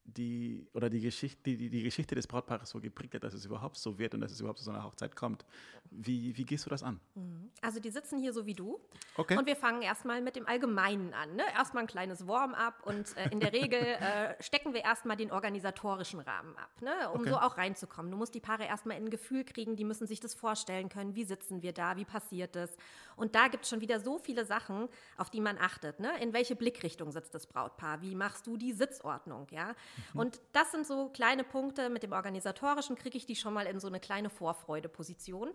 [0.04, 3.76] die oder die Geschichte, die, die Geschichte des Brautpaares so geprägt hat, dass es überhaupt
[3.76, 5.44] so wird und dass es überhaupt zu so einer Hochzeit kommt.
[5.90, 7.00] Wie, wie gehst du das an?
[7.14, 7.50] Mhm.
[7.60, 8.80] Also die sitzen hier so wie du.
[9.16, 9.36] Okay.
[9.36, 11.36] Und wir fangen erstmal mit dem Allgemeinen an.
[11.36, 11.42] Ne?
[11.54, 16.20] Erstmal ein kleines Warm-up und äh, in der Regel äh, stecken wir erstmal den organisatorischen
[16.20, 17.10] Rahmen ab, ne?
[17.12, 17.30] um okay.
[17.30, 18.10] so auch reinzukommen.
[18.10, 21.14] Du musst die Paare erstmal in ein Gefühl kriegen, die müssen sich das vorstellen können,
[21.14, 22.76] wie sitzen wir da, wie passiert das.
[23.16, 26.00] Und da gibt es schon wieder so viele Sachen, auf die man achtet.
[26.00, 26.10] Ne?
[26.20, 28.02] In welche Blickrichtung sitzt das Brautpaar?
[28.02, 29.46] Wie machst du die Sitzordnung?
[29.50, 29.74] Ja?
[30.14, 30.20] Mhm.
[30.20, 31.90] Und das sind so kleine Punkte.
[31.90, 35.52] Mit dem Organisatorischen kriege ich die schon mal in so eine kleine Vorfreude-Position.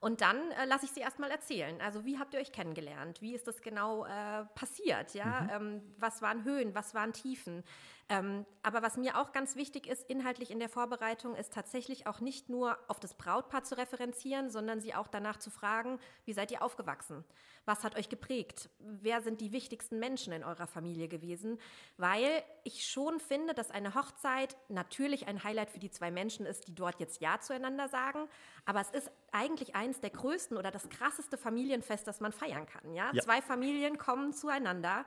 [0.00, 1.80] Und dann äh, lasse ich sie erstmal erzählen.
[1.80, 3.20] Also wie habt ihr euch kennengelernt?
[3.20, 5.14] Wie ist das genau äh, passiert?
[5.14, 5.40] Ja?
[5.42, 5.50] Mhm.
[5.50, 7.64] Ähm, was waren Höhen, was waren Tiefen?
[8.10, 12.20] Ähm, aber was mir auch ganz wichtig ist, inhaltlich in der Vorbereitung, ist tatsächlich auch
[12.20, 16.50] nicht nur auf das Brautpaar zu referenzieren, sondern sie auch danach zu fragen, wie seid
[16.50, 17.24] ihr aufgewachsen?
[17.66, 18.70] Was hat euch geprägt?
[18.78, 21.60] Wer sind die wichtigsten Menschen in eurer Familie gewesen?
[21.98, 26.66] Weil ich schon finde, dass eine Hochzeit natürlich ein Highlight für die zwei Menschen ist,
[26.66, 28.26] die dort jetzt Ja zueinander sagen.
[28.64, 32.94] Aber es ist eigentlich eines der größten oder das krasseste Familienfest, das man feiern kann.
[32.94, 33.10] Ja?
[33.12, 33.22] ja.
[33.22, 35.04] Zwei Familien kommen zueinander.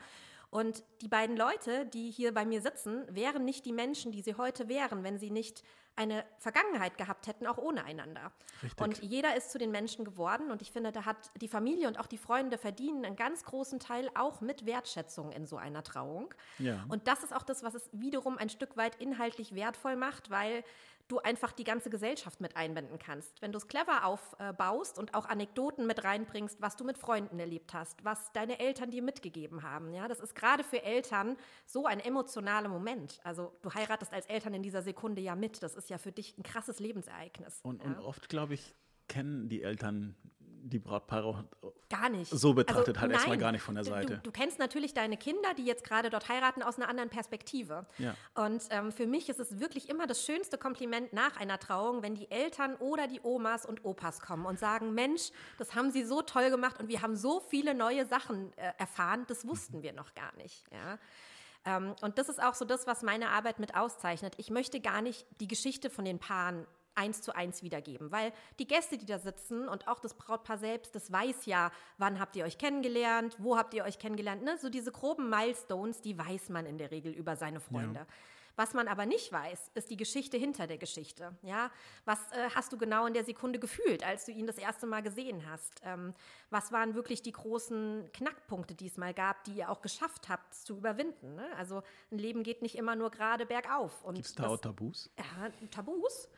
[0.52, 4.36] Und die beiden Leute, die hier bei mir sitzen, wären nicht die Menschen, die sie
[4.36, 5.64] heute wären, wenn sie nicht
[5.96, 8.32] eine Vergangenheit gehabt hätten, auch ohne einander.
[8.62, 8.82] Richtig.
[8.82, 10.52] Und jeder ist zu den Menschen geworden.
[10.52, 13.80] Und ich finde, da hat die Familie und auch die Freunde verdienen einen ganz großen
[13.80, 16.34] Teil auch mit Wertschätzung in so einer Trauung.
[16.60, 16.86] Ja.
[16.90, 20.64] Und das ist auch das, was es wiederum ein Stück weit inhaltlich wertvoll macht, weil
[21.12, 23.42] du einfach die ganze Gesellschaft mit einbinden kannst.
[23.42, 27.74] Wenn du es clever aufbaust und auch Anekdoten mit reinbringst, was du mit Freunden erlebt
[27.74, 29.94] hast, was deine Eltern dir mitgegeben haben.
[29.94, 33.20] Ja, das ist gerade für Eltern so ein emotionaler Moment.
[33.24, 35.62] Also du heiratest als Eltern in dieser Sekunde ja mit.
[35.64, 37.60] Das ist ja für dich ein krasses Lebensereignis.
[37.64, 37.90] Und, ja.
[37.90, 38.76] und oft, glaube ich,
[39.08, 40.16] kennen die Eltern
[40.64, 41.46] die Brautpaare
[41.90, 42.30] gar nicht.
[42.30, 44.16] so betrachtet Also, halt erstmal gar nicht von der Seite.
[44.18, 47.86] Du, du kennst natürlich deine Kinder, die jetzt gerade dort heiraten, aus einer anderen Perspektive.
[47.98, 48.16] Ja.
[48.36, 52.16] Und ähm, für mich ist es wirklich immer das schönste Kompliment nach einer Trauung, wenn
[52.16, 56.22] die Eltern oder die Omas und Opas kommen und sagen, Mensch, das haben sie so
[56.22, 60.14] toll gemacht und wir haben so viele neue Sachen äh, erfahren, das wussten wir noch
[60.14, 60.64] gar nicht.
[60.72, 60.98] Ja.
[61.66, 64.34] Ähm, und das ist auch so das, was meine Arbeit mit auszeichnet.
[64.38, 68.68] Ich möchte gar nicht die Geschichte von den Paaren eins zu eins wiedergeben, weil die
[68.68, 72.46] Gäste, die da sitzen und auch das Brautpaar selbst, das weiß ja, wann habt ihr
[72.46, 74.58] euch kennengelernt, wo habt ihr euch kennengelernt, ne?
[74.58, 78.06] so diese groben Milestones, die weiß man in der Regel über seine Freunde.
[78.56, 81.36] Was man aber nicht weiß, ist die Geschichte hinter der Geschichte.
[81.42, 81.72] Ja?
[82.06, 85.02] Was äh, hast du genau in der Sekunde gefühlt, als du ihn das erste Mal
[85.02, 85.82] gesehen hast?
[85.84, 86.14] Ähm,
[86.50, 90.54] was waren wirklich die großen Knackpunkte, die es mal gab, die ihr auch geschafft habt
[90.54, 91.36] zu überwinden?
[91.36, 91.46] Ne?
[91.58, 94.04] Also ein Leben geht nicht immer nur gerade bergauf.
[94.14, 95.10] Gibt es da auch Tabus?
[95.18, 96.30] ja, Tabus?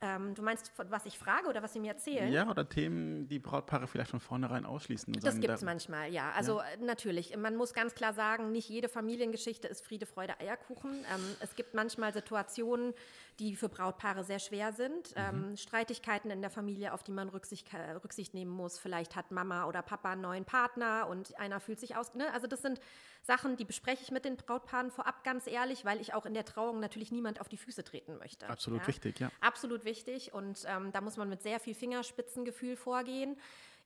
[0.00, 2.32] Ähm, du meinst, was ich frage oder was sie mir erzählen?
[2.32, 5.12] Ja, oder Themen, die Brautpaare vielleicht von vornherein ausschließen.
[5.12, 6.30] Und Das sagen, gibt es da- manchmal, ja.
[6.36, 10.92] Also äh, natürlich, man muss ganz klar sagen, nicht jede Familiengeschichte ist Friede, Freude, Eierkuchen.
[10.92, 12.94] Ähm, es gibt manchmal Situationen,
[13.38, 15.12] die für Brautpaare sehr schwer sind.
[15.16, 17.68] Ähm, Streitigkeiten in der Familie, auf die man Rücksicht,
[18.02, 18.78] Rücksicht nehmen muss.
[18.78, 22.14] Vielleicht hat Mama oder Papa einen neuen Partner und einer fühlt sich aus.
[22.14, 22.32] Ne?
[22.32, 22.80] Also das sind
[23.22, 26.44] Sachen, die bespreche ich mit den Brautpaaren vorab ganz ehrlich, weil ich auch in der
[26.44, 28.48] Trauung natürlich niemand auf die Füße treten möchte.
[28.48, 29.30] Absolut wichtig, ja.
[29.40, 33.36] Absolut wichtig und ähm, da muss man mit sehr viel Fingerspitzengefühl vorgehen.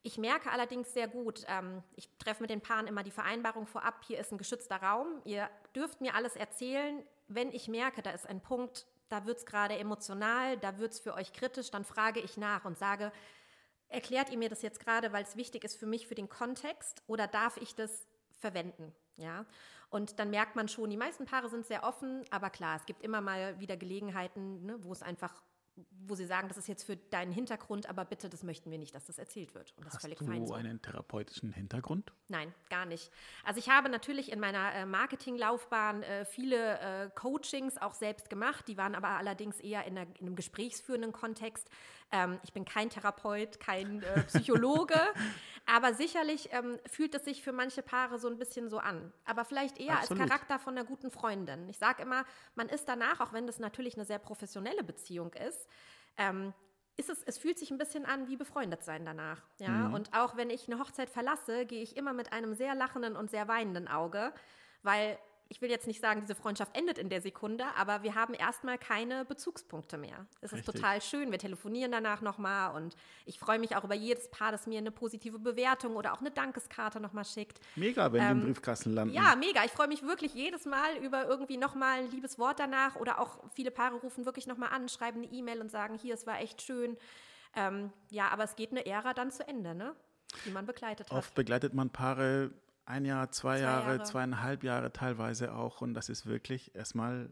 [0.04, 4.02] Ich merke allerdings sehr gut, ähm, ich treffe mit den Paaren immer die Vereinbarung vorab,
[4.04, 7.04] hier ist ein geschützter Raum, ihr dürft mir alles erzählen.
[7.28, 11.00] Wenn ich merke, da ist ein Punkt, da wird es gerade emotional, da wird es
[11.00, 13.12] für euch kritisch, dann frage ich nach und sage,
[13.88, 17.02] erklärt ihr mir das jetzt gerade, weil es wichtig ist für mich, für den Kontext
[17.06, 18.94] oder darf ich das verwenden?
[19.16, 19.44] Ja,
[19.90, 23.02] und dann merkt man schon, die meisten Paare sind sehr offen, aber klar, es gibt
[23.02, 25.42] immer mal wieder Gelegenheiten, ne, wo es einfach,
[25.90, 28.94] wo sie sagen, das ist jetzt für deinen Hintergrund, aber bitte, das möchten wir nicht,
[28.94, 29.72] dass das erzählt wird.
[29.76, 30.54] Und das ist Hast völlig du fein so.
[30.54, 32.12] einen therapeutischen Hintergrund?
[32.28, 33.10] Nein, gar nicht.
[33.44, 38.68] Also ich habe natürlich in meiner äh, Marketinglaufbahn äh, viele äh, Coachings auch selbst gemacht,
[38.68, 41.68] die waren aber allerdings eher in, einer, in einem gesprächsführenden Kontext.
[42.12, 45.00] Ähm, ich bin kein Therapeut, kein äh, Psychologe,
[45.66, 49.12] aber sicherlich ähm, fühlt es sich für manche Paare so ein bisschen so an.
[49.24, 50.20] Aber vielleicht eher Absolut.
[50.20, 51.68] als Charakter von einer guten Freundin.
[51.68, 55.66] Ich sage immer, man ist danach, auch wenn das natürlich eine sehr professionelle Beziehung ist,
[56.18, 56.52] ähm,
[56.96, 59.40] ist es, es fühlt sich ein bisschen an wie befreundet sein danach.
[59.58, 59.70] Ja?
[59.70, 59.94] Mhm.
[59.94, 63.30] Und auch wenn ich eine Hochzeit verlasse, gehe ich immer mit einem sehr lachenden und
[63.30, 64.32] sehr weinenden Auge,
[64.82, 65.18] weil
[65.52, 68.78] ich will jetzt nicht sagen, diese Freundschaft endet in der Sekunde, aber wir haben erstmal
[68.78, 70.24] keine Bezugspunkte mehr.
[70.40, 70.76] Es ist Richtig.
[70.76, 71.30] total schön.
[71.30, 74.90] Wir telefonieren danach nochmal und ich freue mich auch über jedes Paar, das mir eine
[74.90, 77.60] positive Bewertung oder auch eine Dankeskarte nochmal schickt.
[77.76, 79.14] Mega, wenn die im Briefkasten landen.
[79.14, 79.62] Ähm, Ja, mega.
[79.66, 83.40] Ich freue mich wirklich jedes Mal über irgendwie nochmal ein liebes Wort danach oder auch
[83.54, 86.62] viele Paare rufen wirklich nochmal an, schreiben eine E-Mail und sagen, hier, es war echt
[86.62, 86.96] schön.
[87.54, 89.94] Ähm, ja, aber es geht eine Ära dann zu Ende, ne?
[90.46, 91.18] die man begleitet hat.
[91.18, 92.52] Oft begleitet man Paare
[92.84, 94.02] ein Jahr, zwei, Jahre, Jahre.
[94.02, 95.80] zweieinhalb Jahre teilweise auch.
[95.80, 97.30] Und das ist wirklich erstmal,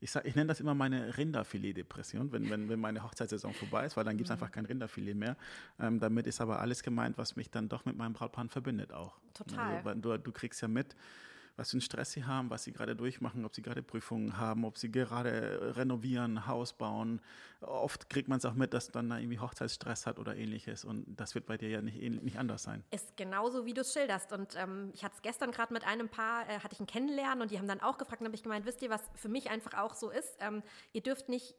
[0.00, 3.96] ich, sag, ich nenne das immer meine Rinderfilet-Depression, wenn, wenn, wenn meine Hochzeitssaison vorbei ist,
[3.96, 4.32] weil dann gibt es Mhm.
[4.34, 5.36] einfach kein Rinderfilet mehr.
[5.78, 9.18] Ähm, damit ist aber alles gemeint, was mich dann doch mit meinem Brautpaar verbindet auch.
[9.34, 9.76] Total.
[9.78, 10.96] Also, du, du kriegst ja mit,
[11.56, 14.64] was für einen Stress sie haben, was sie gerade durchmachen, ob sie gerade Prüfungen haben,
[14.64, 17.20] ob sie gerade renovieren, Haus bauen.
[17.60, 20.84] Oft kriegt man es auch mit, dass dann da irgendwie Hochzeitsstress hat oder ähnliches.
[20.84, 22.82] Und das wird bei dir ja nicht, nicht anders sein.
[22.90, 24.32] Ist genauso, wie du es schilderst.
[24.32, 27.42] Und ähm, ich hatte es gestern gerade mit einem Paar, äh, hatte ich ein Kennenlernen
[27.42, 29.50] und die haben dann auch gefragt, und habe ich gemeint, wisst ihr, was für mich
[29.50, 30.36] einfach auch so ist?
[30.40, 30.62] Ähm,
[30.92, 31.54] ihr dürft nicht,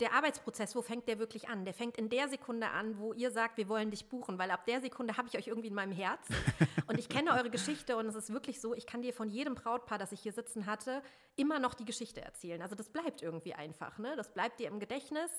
[0.00, 1.64] der Arbeitsprozess, wo fängt der wirklich an?
[1.64, 4.64] Der fängt in der Sekunde an, wo ihr sagt, wir wollen dich buchen, weil ab
[4.66, 6.20] der Sekunde habe ich euch irgendwie in meinem Herz.
[6.86, 9.37] Und ich kenne eure Geschichte und es ist wirklich so, ich kann dir von jedem
[9.54, 11.02] Brautpaar, das ich hier sitzen hatte,
[11.36, 12.60] immer noch die Geschichte erzählen.
[12.62, 14.14] Also das bleibt irgendwie einfach, ne?
[14.16, 15.30] Das bleibt dir im Gedächtnis.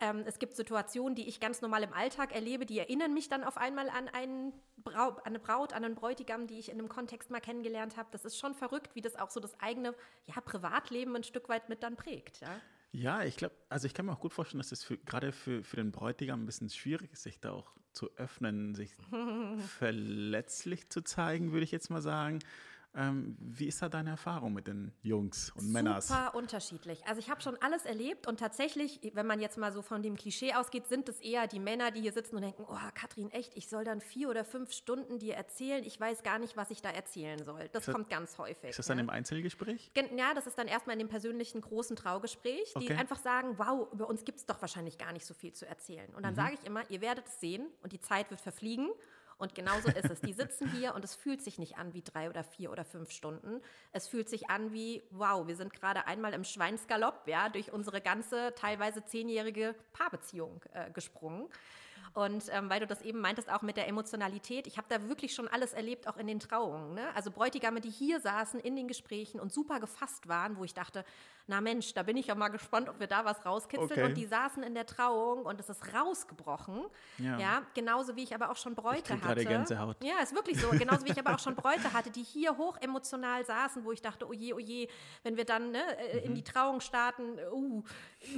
[0.00, 3.44] Ähm, es gibt Situationen, die ich ganz normal im Alltag erlebe, die erinnern mich dann
[3.44, 6.88] auf einmal an, einen Brau an eine Braut, an einen Bräutigam, die ich in einem
[6.88, 8.08] Kontext mal kennengelernt habe.
[8.12, 9.94] Das ist schon verrückt, wie das auch so das eigene
[10.26, 12.40] ja, Privatleben ein Stück weit mit dann prägt.
[12.40, 12.60] Ja?
[12.92, 15.62] Ja, ich glaube, also ich kann mir auch gut vorstellen, dass es für, gerade für,
[15.62, 18.94] für den Bräutigam ein bisschen schwierig ist, sich da auch zu öffnen, sich
[19.78, 22.38] verletzlich zu zeigen, würde ich jetzt mal sagen.
[22.96, 26.08] Ähm, wie ist da deine Erfahrung mit den Jungs und Männers?
[26.08, 27.06] Super unterschiedlich.
[27.06, 30.16] Also ich habe schon alles erlebt und tatsächlich, wenn man jetzt mal so von dem
[30.16, 33.54] Klischee ausgeht, sind es eher die Männer, die hier sitzen und denken, oh Katrin, echt,
[33.54, 36.80] ich soll dann vier oder fünf Stunden dir erzählen, ich weiß gar nicht, was ich
[36.80, 37.68] da erzählen soll.
[37.72, 38.70] Das, das- kommt ganz häufig.
[38.70, 39.02] Ist das dann ne?
[39.02, 39.90] im Einzelgespräch?
[40.16, 42.94] Ja, das ist dann erstmal in dem persönlichen großen Traugespräch, die Okay.
[42.96, 46.14] einfach sagen, wow, über uns gibt es doch wahrscheinlich gar nicht so viel zu erzählen.
[46.14, 46.36] Und dann Mhm.
[46.36, 48.88] sage ich immer, ihr werdet es sehen und die Zeit wird verfliegen.
[49.38, 50.20] Und genau so ist es.
[50.20, 53.10] Die sitzen hier und es fühlt sich nicht an wie drei oder vier oder fünf
[53.10, 53.60] Stunden.
[53.92, 58.00] Es fühlt sich an wie, wow, wir sind gerade einmal im Schweinsgalopp, ja, durch unsere
[58.00, 61.48] ganze, teilweise zehnjährige Paarbeziehung äh, gesprungen.
[62.16, 65.34] Und ähm, weil du das eben meintest, auch mit der Emotionalität, ich habe da wirklich
[65.34, 66.94] schon alles erlebt, auch in den Trauungen.
[66.94, 67.14] Ne?
[67.14, 71.04] Also Bräutigame, die hier saßen in den Gesprächen und super gefasst waren, wo ich dachte,
[71.46, 73.90] na Mensch, da bin ich ja mal gespannt, ob wir da was rauskitzeln.
[73.90, 74.04] Okay.
[74.04, 76.86] Und die saßen in der Trauung und es ist rausgebrochen.
[77.18, 77.38] Ja.
[77.38, 77.62] ja.
[77.74, 79.44] genauso wie ich aber auch schon Bräute ich hatte.
[79.44, 79.96] Gänsehaut.
[80.02, 80.70] Ja, ist wirklich so.
[80.70, 84.02] Genauso wie ich aber auch schon Bräute hatte, die hier hoch emotional saßen, wo ich
[84.02, 84.88] dachte, oh je, oh je,
[85.22, 86.44] wenn wir dann ne, äh, in die mhm.
[86.44, 87.82] Trauung starten, uh,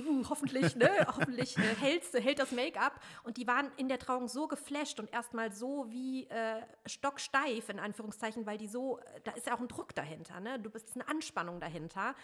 [0.07, 3.01] uh, hoffentlich, ne, hoffentlich äh, hält, hält das Make-up.
[3.25, 7.79] Und die waren in der Trauung so geflasht und erstmal so wie äh, stocksteif, in
[7.79, 10.59] Anführungszeichen, weil die so, da ist ja auch ein Druck dahinter, ne?
[10.59, 12.15] Du bist eine Anspannung dahinter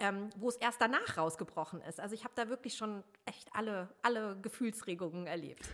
[0.00, 2.00] ähm, wo es erst danach rausgebrochen ist.
[2.00, 5.68] Also ich habe da wirklich schon echt alle, alle Gefühlsregungen erlebt.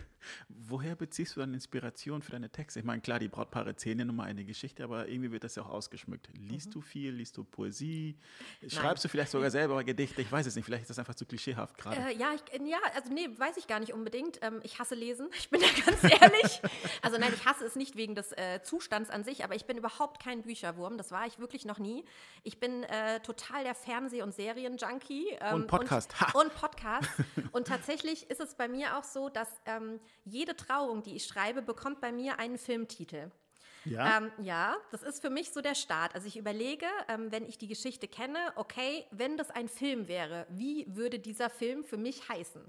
[0.47, 2.79] Woher beziehst du dann Inspiration für deine Texte?
[2.79, 5.55] Ich meine, klar, die Brautpaare zählen ja nun mal eine Geschichte, aber irgendwie wird das
[5.55, 6.29] ja auch ausgeschmückt.
[6.33, 6.71] Liest mhm.
[6.71, 7.11] du viel?
[7.11, 8.15] Liest du Poesie?
[8.61, 8.95] Schreibst Nein.
[9.01, 10.21] du vielleicht sogar selber Gedichte?
[10.21, 11.97] Ich weiß es nicht, vielleicht ist das einfach zu klischeehaft gerade.
[11.97, 14.39] Äh, ja, ich, ja, also nee, weiß ich gar nicht unbedingt.
[14.41, 16.61] Ähm, ich hasse Lesen, ich bin da ganz ehrlich.
[17.01, 19.77] also nein, ich hasse es nicht wegen des äh, Zustands an sich, aber ich bin
[19.77, 20.97] überhaupt kein Bücherwurm.
[20.97, 22.05] Das war ich wirklich noch nie.
[22.43, 25.37] Ich bin äh, total der Fernseh- und Serienjunkie.
[25.39, 26.13] Ähm, und Podcast.
[26.33, 27.09] Und, und Podcast.
[27.51, 31.61] und tatsächlich ist es bei mir auch so, dass ähm, jede Trauung, die ich schreibe,
[31.61, 33.31] bekommt bei mir einen Filmtitel.
[33.85, 34.17] Ja?
[34.17, 36.13] Ähm, ja, das ist für mich so der Start.
[36.13, 40.45] Also ich überlege, ähm, wenn ich die Geschichte kenne, okay, wenn das ein Film wäre,
[40.49, 42.61] wie würde dieser Film für mich heißen?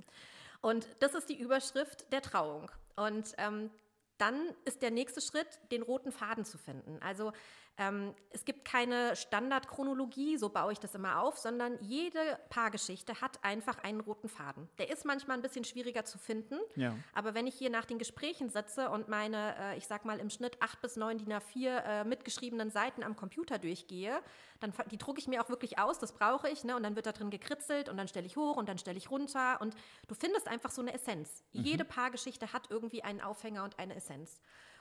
[0.61, 2.71] Und das ist die Überschrift der Trauung.
[2.97, 3.71] Und ähm,
[4.19, 6.99] dann ist der nächste Schritt, den roten Faden zu finden.
[7.03, 7.33] Also
[7.79, 13.43] ähm, es gibt keine Standardchronologie, so baue ich das immer auf, sondern jede Paargeschichte hat
[13.43, 14.69] einfach einen roten Faden.
[14.79, 16.95] Der ist manchmal ein bisschen schwieriger zu finden, ja.
[17.15, 20.29] aber wenn ich hier nach den Gesprächen sitze und meine, äh, ich sag mal im
[20.29, 24.21] Schnitt acht bis neun DIN A4 äh, mitgeschriebenen Seiten am Computer durchgehe,
[24.61, 26.77] dann die drucke ich mir auch wirklich aus, das brauche ich, ne?
[26.77, 29.11] und dann wird da drin gekritzelt und dann stelle ich hoch und dann stelle ich
[29.11, 29.75] runter und
[30.09, 31.43] du findest einfach so eine Essenz.
[31.53, 31.65] Mhm.
[31.65, 34.41] Jede Paargeschichte hat irgendwie einen Aufhänger und eine Essenz.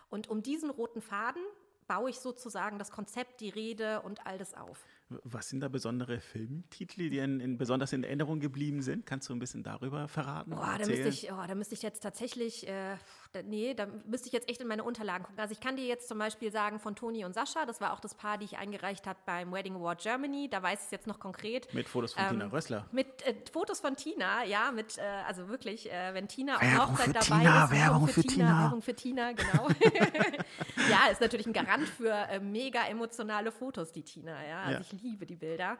[0.10, 1.42] Und um diesen roten Faden
[1.92, 4.86] baue ich sozusagen das Konzept, die Rede und all das auf.
[5.10, 9.06] Was sind da besondere Filmtitel, die in, in, besonders in Erinnerung geblieben sind?
[9.06, 10.54] Kannst du ein bisschen darüber verraten?
[10.54, 12.96] Oh, da, müsste ich, oh, da müsste ich jetzt tatsächlich, äh,
[13.46, 15.40] nee, da müsste ich jetzt echt in meine Unterlagen gucken.
[15.40, 18.00] Also ich kann dir jetzt zum Beispiel sagen von Toni und Sascha, das war auch
[18.00, 21.08] das Paar, die ich eingereicht habe beim Wedding Award Germany, da weiß ich es jetzt
[21.08, 21.74] noch konkret.
[21.74, 22.86] Mit Fotos von ähm, Tina Rössler.
[22.92, 27.16] Mit äh, Fotos von Tina, ja, mit, äh, also wirklich, äh, wenn Tina Werbung Hochzeit
[27.16, 27.72] dabei Tina, ist.
[27.72, 28.64] Werbung für, für Tina, Tina.
[28.64, 29.68] Werbung für Tina, genau.
[30.90, 34.62] ja, ist natürlich ein Garant für äh, mega emotionale Fotos, die Tina, ja.
[34.62, 34.80] Also ja.
[34.82, 35.78] ich liebe die Bilder.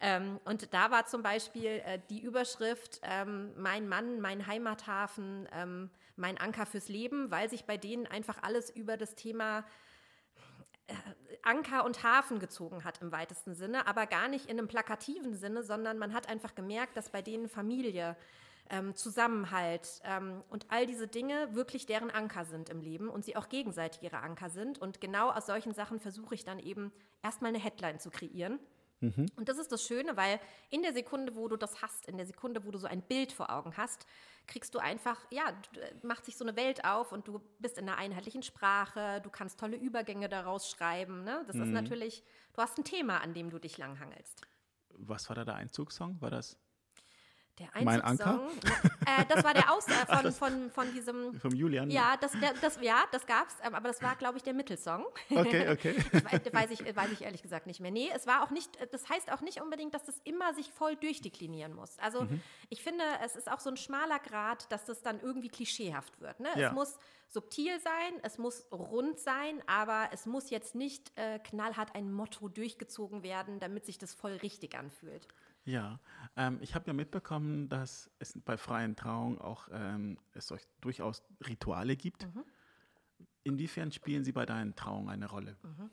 [0.00, 5.90] Ähm, und da war zum Beispiel äh, die Überschrift ähm, Mein Mann, mein Heimathafen, ähm,
[6.16, 9.64] mein Anker fürs Leben, weil sich bei denen einfach alles über das Thema
[10.86, 10.94] äh,
[11.42, 15.62] Anker und Hafen gezogen hat im weitesten Sinne, aber gar nicht in einem plakativen Sinne,
[15.62, 18.16] sondern man hat einfach gemerkt, dass bei denen Familie,
[18.68, 23.36] ähm, Zusammenhalt ähm, und all diese Dinge wirklich deren Anker sind im Leben und sie
[23.36, 24.78] auch gegenseitig ihre Anker sind.
[24.78, 28.58] Und genau aus solchen Sachen versuche ich dann eben erstmal eine Headline zu kreieren
[29.00, 29.26] Mhm.
[29.36, 32.26] Und das ist das Schöne, weil in der Sekunde, wo du das hast, in der
[32.26, 34.06] Sekunde, wo du so ein Bild vor Augen hast,
[34.46, 37.88] kriegst du einfach, ja, äh, macht sich so eine Welt auf und du bist in
[37.88, 41.24] einer einheitlichen Sprache, du kannst tolle Übergänge daraus schreiben.
[41.24, 41.44] Ne?
[41.46, 41.62] Das mhm.
[41.62, 42.22] ist natürlich,
[42.54, 44.42] du hast ein Thema, an dem du dich langhangelst.
[44.90, 46.20] Was war da der Einzugssong?
[46.20, 46.58] War das
[47.58, 48.48] der mein Anker?
[49.06, 51.34] Äh, das war der Aus äh, von, von, von diesem.
[51.40, 51.90] Vom Julian?
[51.90, 55.04] Ja, das, der, das, ja, das gab's, ähm, aber das war, glaube ich, der Mittelsong.
[55.30, 55.94] Okay, okay.
[56.12, 57.90] ich, weiß, ich, weiß ich ehrlich gesagt nicht mehr.
[57.90, 60.96] Nee, es war auch nicht, das heißt auch nicht unbedingt, dass das immer sich voll
[60.96, 61.98] durchdeklinieren muss.
[61.98, 62.40] Also mhm.
[62.68, 66.40] ich finde, es ist auch so ein schmaler Grad, dass das dann irgendwie klischeehaft wird.
[66.40, 66.48] Ne?
[66.56, 66.68] Ja.
[66.68, 71.94] Es muss subtil sein, es muss rund sein, aber es muss jetzt nicht äh, knallhart
[71.94, 75.26] ein Motto durchgezogen werden, damit sich das voll richtig anfühlt.
[75.66, 75.98] Ja,
[76.36, 81.96] ähm, ich habe ja mitbekommen, dass es bei freien Trauungen auch ähm, es durchaus Rituale
[81.96, 82.24] gibt.
[82.24, 82.44] Mhm.
[83.42, 85.56] Inwiefern spielen sie bei deinen Trauungen eine Rolle?
[85.62, 85.90] Mhm.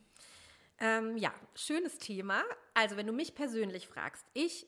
[0.78, 2.44] Ähm, ja, schönes Thema.
[2.76, 4.68] Also wenn du mich persönlich fragst, ich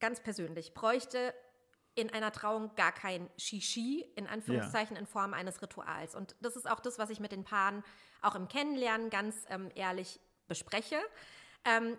[0.00, 1.34] ganz persönlich bräuchte
[1.94, 5.00] in einer Trauung gar kein Shishi, in Anführungszeichen, ja.
[5.00, 6.14] in Form eines Rituals.
[6.14, 7.84] Und das ist auch das, was ich mit den Paaren
[8.22, 10.98] auch im Kennenlernen ganz ähm, ehrlich bespreche.
[11.64, 11.98] Ähm,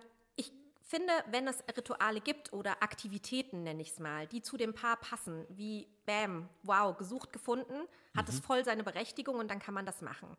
[0.83, 4.97] finde, wenn es Rituale gibt oder Aktivitäten, nenne ich es mal, die zu dem Paar
[4.97, 8.33] passen, wie Bam, wow, gesucht, gefunden, hat mhm.
[8.33, 10.37] es voll seine Berechtigung und dann kann man das machen.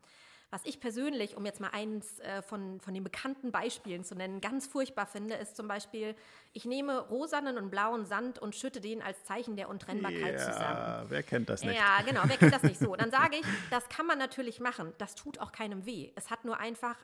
[0.51, 4.41] Was ich persönlich, um jetzt mal eins äh, von, von den bekannten Beispielen zu nennen,
[4.41, 6.15] ganz furchtbar finde, ist zum Beispiel,
[6.53, 11.05] ich nehme rosanen und blauen Sand und schütte den als Zeichen der Untrennbarkeit ja, zusammen.
[11.09, 11.75] Wer kennt das nicht?
[11.75, 12.95] Ja, genau, wer kennt das nicht so?
[12.95, 14.93] Dann sage ich, das kann man natürlich machen.
[14.99, 16.11] Das tut auch keinem weh.
[16.15, 16.95] Es hat nur einfach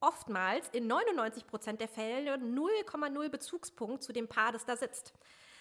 [0.00, 5.12] oftmals in 99 Prozent der Fälle 0,0 Bezugspunkt zu dem Paar, das da sitzt.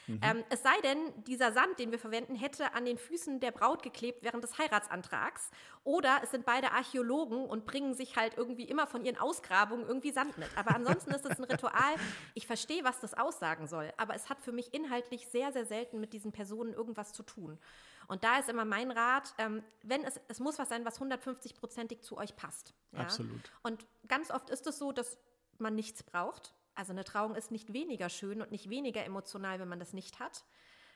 [0.09, 0.19] Mhm.
[0.23, 3.83] Ähm, es sei denn, dieser Sand, den wir verwenden, hätte an den Füßen der Braut
[3.83, 5.51] geklebt während des Heiratsantrags.
[5.83, 10.11] Oder es sind beide Archäologen und bringen sich halt irgendwie immer von ihren Ausgrabungen irgendwie
[10.11, 10.49] Sand mit.
[10.55, 11.95] Aber ansonsten ist es ein Ritual.
[12.33, 15.99] Ich verstehe, was das aussagen soll, aber es hat für mich inhaltlich sehr, sehr selten
[15.99, 17.59] mit diesen Personen irgendwas zu tun.
[18.07, 22.01] Und da ist immer mein Rat, ähm, wenn es, es muss was sein, was 150-prozentig
[22.01, 22.73] zu euch passt.
[22.91, 23.01] Ja?
[23.01, 23.51] Absolut.
[23.61, 25.19] Und ganz oft ist es so, dass
[25.59, 26.55] man nichts braucht.
[26.79, 30.21] Also eine Trauung ist nicht weniger schön und nicht weniger emotional, wenn man das nicht
[30.21, 30.45] hat.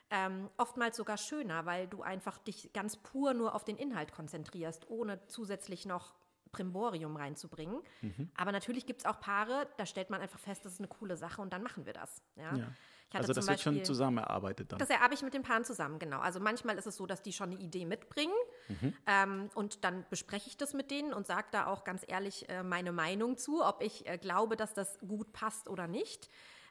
[0.10, 4.90] Ähm, oftmals sogar schöner, weil du einfach dich ganz pur nur auf den Inhalt konzentrierst,
[4.90, 6.14] ohne zusätzlich noch
[6.54, 7.82] Primborium reinzubringen.
[8.00, 8.32] Mhm.
[8.38, 11.18] Aber natürlich gibt es auch Paare, da stellt man einfach fest, das ist eine coole
[11.18, 12.22] Sache und dann machen wir das.
[12.38, 12.56] Ja.
[12.56, 12.68] ja.
[13.14, 14.80] Also das Beispiel, wird schon zusammen erarbeitet dann?
[14.80, 16.20] Das erarbeite ich mit den Paaren zusammen, genau.
[16.20, 18.34] Also manchmal ist es so, dass die schon eine Idee mitbringen
[18.68, 18.94] mhm.
[19.06, 22.64] ähm, und dann bespreche ich das mit denen und sage da auch ganz ehrlich äh,
[22.64, 26.30] meine Meinung zu, ob ich äh, glaube, dass das gut passt oder nicht.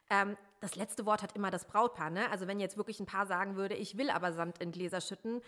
[0.09, 2.09] Ähm, das letzte Wort hat immer das Brautpaar.
[2.09, 2.29] Ne?
[2.31, 5.41] Also wenn jetzt wirklich ein Paar sagen würde, ich will aber Sand in Gläser schütten,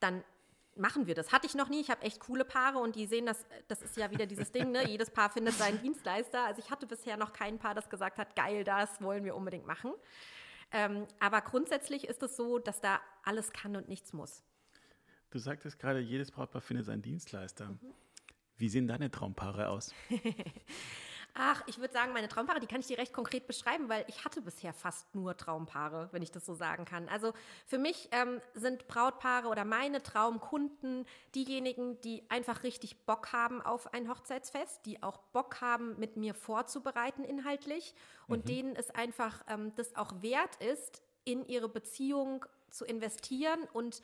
[0.00, 0.24] dann
[0.80, 1.32] machen wir das.
[1.32, 1.80] Hatte ich noch nie.
[1.80, 4.72] Ich habe echt coole Paare und die sehen das, das ist ja wieder dieses Ding,
[4.72, 4.88] ne?
[4.88, 6.44] Jedes Paar findet seinen Dienstleister.
[6.44, 9.66] Also ich hatte bisher noch kein Paar, das gesagt hat, geil, das wollen wir unbedingt
[9.66, 9.92] machen.
[10.72, 14.42] Ähm, aber grundsätzlich ist es so, dass da alles kann und nichts muss.
[15.30, 17.68] Du sagtest gerade, jedes Brautpaar findet seinen Dienstleister.
[17.68, 17.94] Mhm.
[18.56, 19.94] Wie sehen deine Traumpaare aus?
[21.34, 24.24] Ach, ich würde sagen, meine Traumpaare, die kann ich dir recht konkret beschreiben, weil ich
[24.24, 27.08] hatte bisher fast nur Traumpaare, wenn ich das so sagen kann.
[27.08, 27.32] Also
[27.66, 33.92] für mich ähm, sind Brautpaare oder meine Traumkunden diejenigen, die einfach richtig Bock haben auf
[33.94, 37.94] ein Hochzeitsfest, die auch Bock haben, mit mir vorzubereiten inhaltlich
[38.26, 38.48] und mhm.
[38.48, 44.02] denen es einfach ähm, das auch wert ist, in ihre Beziehung zu investieren und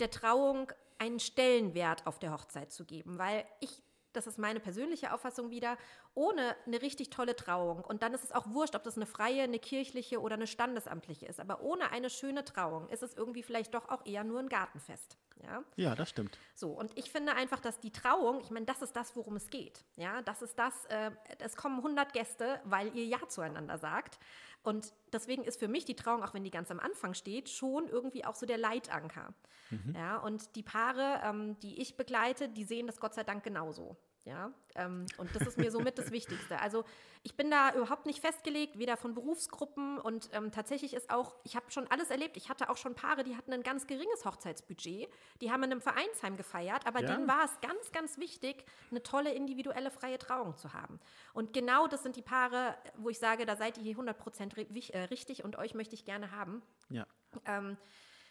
[0.00, 3.82] der Trauung einen Stellenwert auf der Hochzeit zu geben, weil ich
[4.18, 5.78] das ist meine persönliche Auffassung wieder,
[6.14, 9.42] ohne eine richtig tolle Trauung, und dann ist es auch wurscht, ob das eine freie,
[9.42, 13.74] eine kirchliche oder eine standesamtliche ist, aber ohne eine schöne Trauung ist es irgendwie vielleicht
[13.74, 15.16] doch auch eher nur ein Gartenfest.
[15.42, 16.38] Ja, ja das stimmt.
[16.54, 19.50] So, und ich finde einfach, dass die Trauung, ich meine, das ist das, worum es
[19.50, 19.84] geht.
[19.96, 24.18] Ja, das ist das, äh, es kommen 100 Gäste, weil ihr Ja zueinander sagt.
[24.62, 27.88] Und deswegen ist für mich die Trauung, auch wenn die ganz am Anfang steht, schon
[27.88, 29.32] irgendwie auch so der Leitanker.
[29.70, 29.94] Mhm.
[29.96, 33.96] Ja, und die Paare, ähm, die ich begleite, die sehen das Gott sei Dank genauso.
[34.28, 36.60] Ja, ähm, und das ist mir somit das Wichtigste.
[36.60, 36.84] Also
[37.22, 41.56] ich bin da überhaupt nicht festgelegt, weder von Berufsgruppen und ähm, tatsächlich ist auch, ich
[41.56, 42.36] habe schon alles erlebt.
[42.36, 45.08] Ich hatte auch schon Paare, die hatten ein ganz geringes Hochzeitsbudget,
[45.40, 47.06] die haben in einem Vereinsheim gefeiert, aber ja.
[47.06, 51.00] denen war es ganz, ganz wichtig, eine tolle individuelle freie Trauung zu haben.
[51.32, 54.58] Und genau das sind die Paare, wo ich sage, da seid ihr hier 100 Prozent
[54.58, 56.60] äh, richtig und euch möchte ich gerne haben.
[56.90, 57.06] Ja.
[57.46, 57.78] Ähm,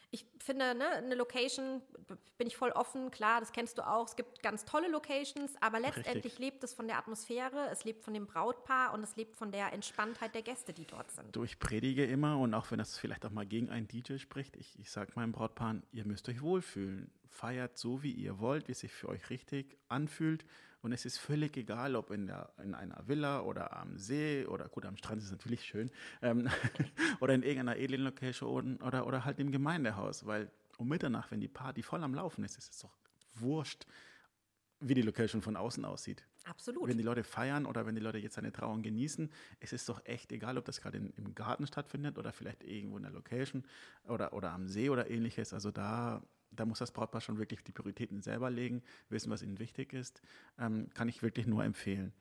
[0.09, 1.81] ich finde, ne, eine Location,
[2.37, 4.07] bin ich voll offen, klar, das kennst du auch.
[4.07, 6.39] Es gibt ganz tolle Locations, aber letztendlich Richtig.
[6.39, 9.73] lebt es von der Atmosphäre, es lebt von dem Brautpaar und es lebt von der
[9.73, 11.35] Entspanntheit der Gäste, die dort sind.
[11.35, 14.55] Du, ich predige immer und auch wenn das vielleicht auch mal gegen einen DJ spricht,
[14.55, 17.11] ich, ich sage meinem Brautpaar, ihr müsst euch wohlfühlen.
[17.29, 20.45] Feiert so, wie ihr wollt, wie es sich für euch richtig anfühlt.
[20.81, 24.69] Und es ist völlig egal, ob in, der, in einer Villa oder am See oder
[24.69, 26.49] gut, am Strand ist es natürlich schön ähm,
[27.19, 31.47] oder in irgendeiner edlen Location oder, oder halt im Gemeindehaus, weil um Mitternacht, wenn die
[31.47, 32.95] Party voll am Laufen ist, ist es doch
[33.33, 33.85] wurscht,
[34.79, 36.23] wie die Location von außen aussieht.
[36.45, 36.87] Absolut.
[36.87, 40.05] Wenn die Leute feiern oder wenn die Leute jetzt eine Trauung genießen, es ist doch
[40.05, 43.65] echt egal, ob das gerade im Garten stattfindet oder vielleicht irgendwo in der Location
[44.07, 45.53] oder, oder am See oder ähnliches.
[45.53, 49.59] Also da da muss das Brautpaar schon wirklich die Prioritäten selber legen, wissen, was ihnen
[49.59, 50.21] wichtig ist.
[50.59, 52.13] Ähm, kann ich wirklich nur empfehlen.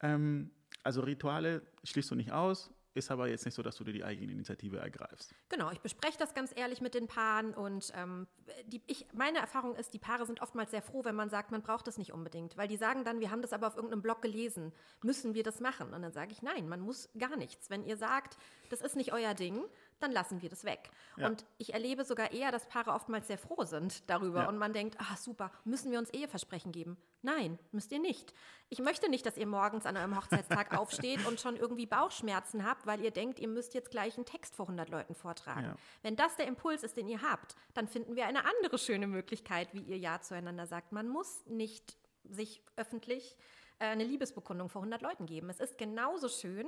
[0.00, 0.50] Ähm,
[0.82, 4.04] also Rituale schließt du nicht aus, ist aber jetzt nicht so, dass du dir die
[4.04, 5.34] eigene Initiative ergreifst.
[5.48, 8.26] Genau, ich bespreche das ganz ehrlich mit den Paaren und ähm,
[8.66, 11.62] die, ich, meine Erfahrung ist, die Paare sind oftmals sehr froh, wenn man sagt, man
[11.62, 14.22] braucht das nicht unbedingt, weil die sagen dann, wir haben das aber auf irgendeinem Blog
[14.22, 14.72] gelesen,
[15.02, 15.94] müssen wir das machen?
[15.94, 17.70] Und dann sage ich, nein, man muss gar nichts.
[17.70, 18.36] Wenn ihr sagt,
[18.70, 19.62] das ist nicht euer Ding,
[20.00, 20.90] dann lassen wir das weg.
[21.16, 21.28] Ja.
[21.28, 24.48] Und ich erlebe sogar eher, dass Paare oftmals sehr froh sind darüber ja.
[24.48, 26.96] und man denkt, ah super, müssen wir uns Eheversprechen geben?
[27.22, 28.32] Nein, müsst ihr nicht.
[28.70, 32.86] Ich möchte nicht, dass ihr morgens an eurem Hochzeitstag aufsteht und schon irgendwie Bauchschmerzen habt,
[32.86, 35.66] weil ihr denkt, ihr müsst jetzt gleich einen Text vor 100 Leuten vortragen.
[35.66, 35.76] Ja.
[36.02, 39.72] Wenn das der Impuls ist, den ihr habt, dann finden wir eine andere schöne Möglichkeit,
[39.74, 40.92] wie ihr Ja zueinander sagt.
[40.92, 43.36] Man muss nicht sich öffentlich
[43.80, 45.50] äh, eine Liebesbekundung vor 100 Leuten geben.
[45.50, 46.66] Es ist genauso schön,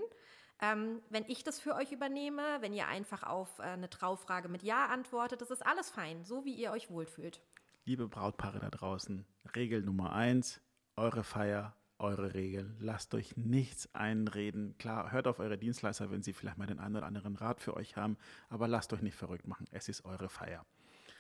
[0.62, 4.62] ähm, wenn ich das für euch übernehme, wenn ihr einfach auf äh, eine Traufrage mit
[4.62, 7.42] Ja antwortet, das ist alles fein, so wie ihr euch wohlfühlt.
[7.85, 10.61] Liebe Brautpaare da draußen, Regel Nummer eins,
[10.94, 12.77] eure Feier, eure Regeln.
[12.79, 14.79] Lasst euch nichts einreden.
[14.79, 17.75] Klar, hört auf eure Dienstleister, wenn sie vielleicht mal den einen oder anderen Rat für
[17.77, 18.16] euch haben,
[18.48, 19.66] aber lasst euch nicht verrückt machen.
[19.72, 20.64] Es ist eure Feier.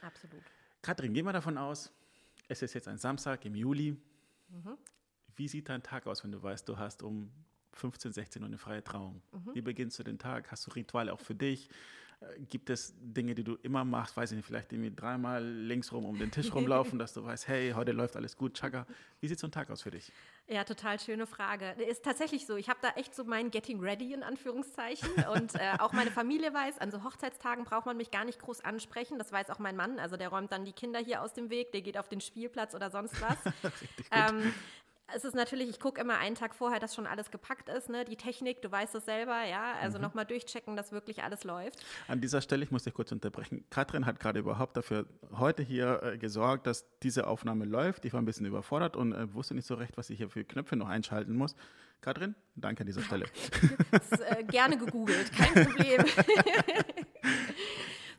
[0.02, 0.42] Absolut.
[0.82, 1.92] Katrin, gehen wir davon aus,
[2.46, 4.00] es ist jetzt ein Samstag im Juli.
[4.48, 4.78] Mhm.
[5.34, 7.32] Wie sieht dein Tag aus, wenn du weißt, du hast um
[7.72, 9.22] 15, 16 Uhr eine freie Trauung.
[9.32, 9.54] Mhm.
[9.54, 10.50] Wie beginnst du den Tag?
[10.50, 11.68] Hast du Rituale auch für dich?
[12.22, 15.92] Äh, gibt es Dinge, die du immer machst, weiß ich nicht, vielleicht irgendwie dreimal links
[15.92, 18.86] rum um den Tisch rumlaufen, dass du weißt, hey, heute läuft alles gut, Chaka.
[19.20, 20.12] Wie sieht so ein Tag aus für dich?
[20.48, 21.70] Ja, total schöne Frage.
[21.88, 22.56] Ist tatsächlich so.
[22.56, 25.08] Ich habe da echt so mein Getting Ready in Anführungszeichen.
[25.34, 28.62] Und äh, auch meine Familie weiß, an so Hochzeitstagen braucht man mich gar nicht groß
[28.62, 29.18] ansprechen.
[29.18, 29.98] Das weiß auch mein Mann.
[29.98, 32.74] Also der räumt dann die Kinder hier aus dem Weg, der geht auf den Spielplatz
[32.74, 33.38] oder sonst was.
[34.10, 34.52] ähm,
[35.14, 38.04] es ist natürlich, ich gucke immer einen Tag vorher, dass schon alles gepackt ist, ne?
[38.04, 39.74] Die Technik, du weißt es selber, ja.
[39.80, 40.04] Also mhm.
[40.04, 41.84] nochmal durchchecken, dass wirklich alles läuft.
[42.08, 43.64] An dieser Stelle, ich muss dich kurz unterbrechen.
[43.70, 45.06] Katrin hat gerade überhaupt dafür
[45.36, 48.04] heute hier äh, gesorgt, dass diese Aufnahme läuft.
[48.04, 50.44] Ich war ein bisschen überfordert und äh, wusste nicht so recht, was ich hier für
[50.44, 51.54] Knöpfe noch einschalten muss.
[52.00, 53.26] Katrin, danke an dieser Stelle.
[53.90, 56.04] das, äh, gerne gegoogelt, kein Problem.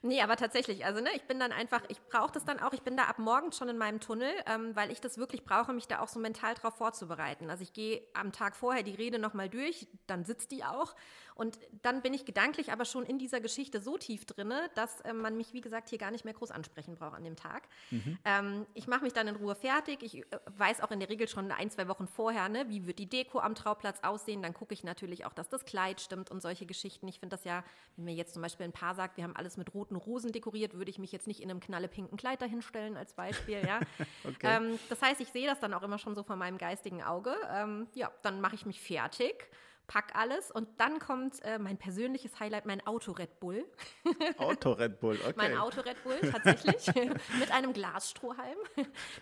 [0.05, 2.81] Nee, aber tatsächlich, also ne, ich bin dann einfach, ich brauche das dann auch, ich
[2.81, 5.87] bin da ab morgens schon in meinem Tunnel, ähm, weil ich das wirklich brauche, mich
[5.87, 7.49] da auch so mental drauf vorzubereiten.
[7.49, 10.93] Also ich gehe am Tag vorher die Rede nochmal durch, dann sitzt die auch
[11.36, 15.13] und dann bin ich gedanklich aber schon in dieser Geschichte so tief drin, dass äh,
[15.13, 17.63] man mich, wie gesagt, hier gar nicht mehr groß ansprechen braucht an dem Tag.
[17.91, 18.17] Mhm.
[18.25, 20.03] Ähm, ich mache mich dann in Ruhe fertig.
[20.03, 20.25] Ich äh,
[20.57, 23.39] weiß auch in der Regel schon ein, zwei Wochen vorher, ne, wie wird die Deko
[23.39, 24.41] am Trauplatz aussehen.
[24.41, 27.07] Dann gucke ich natürlich auch, dass das Kleid stimmt und solche Geschichten.
[27.07, 27.63] Ich finde das ja,
[27.95, 30.73] wenn mir jetzt zum Beispiel ein Paar sagt, wir haben alles mit roten Rosen dekoriert,
[30.73, 33.65] würde ich mich jetzt nicht in einem knallepinken Kleid dahinstellen als Beispiel.
[33.65, 33.79] Ja?
[34.23, 34.57] okay.
[34.57, 37.36] ähm, das heißt, ich sehe das dann auch immer schon so vor meinem geistigen Auge.
[37.51, 39.49] Ähm, ja, dann mache ich mich fertig
[39.88, 43.65] pack alles und dann kommt äh, mein persönliches Highlight, mein Auto Red Bull.
[44.38, 45.34] Auto Red Bull, okay.
[45.36, 46.88] Mein Auto Red Bull, tatsächlich,
[47.39, 48.57] mit einem Glasstrohhalm.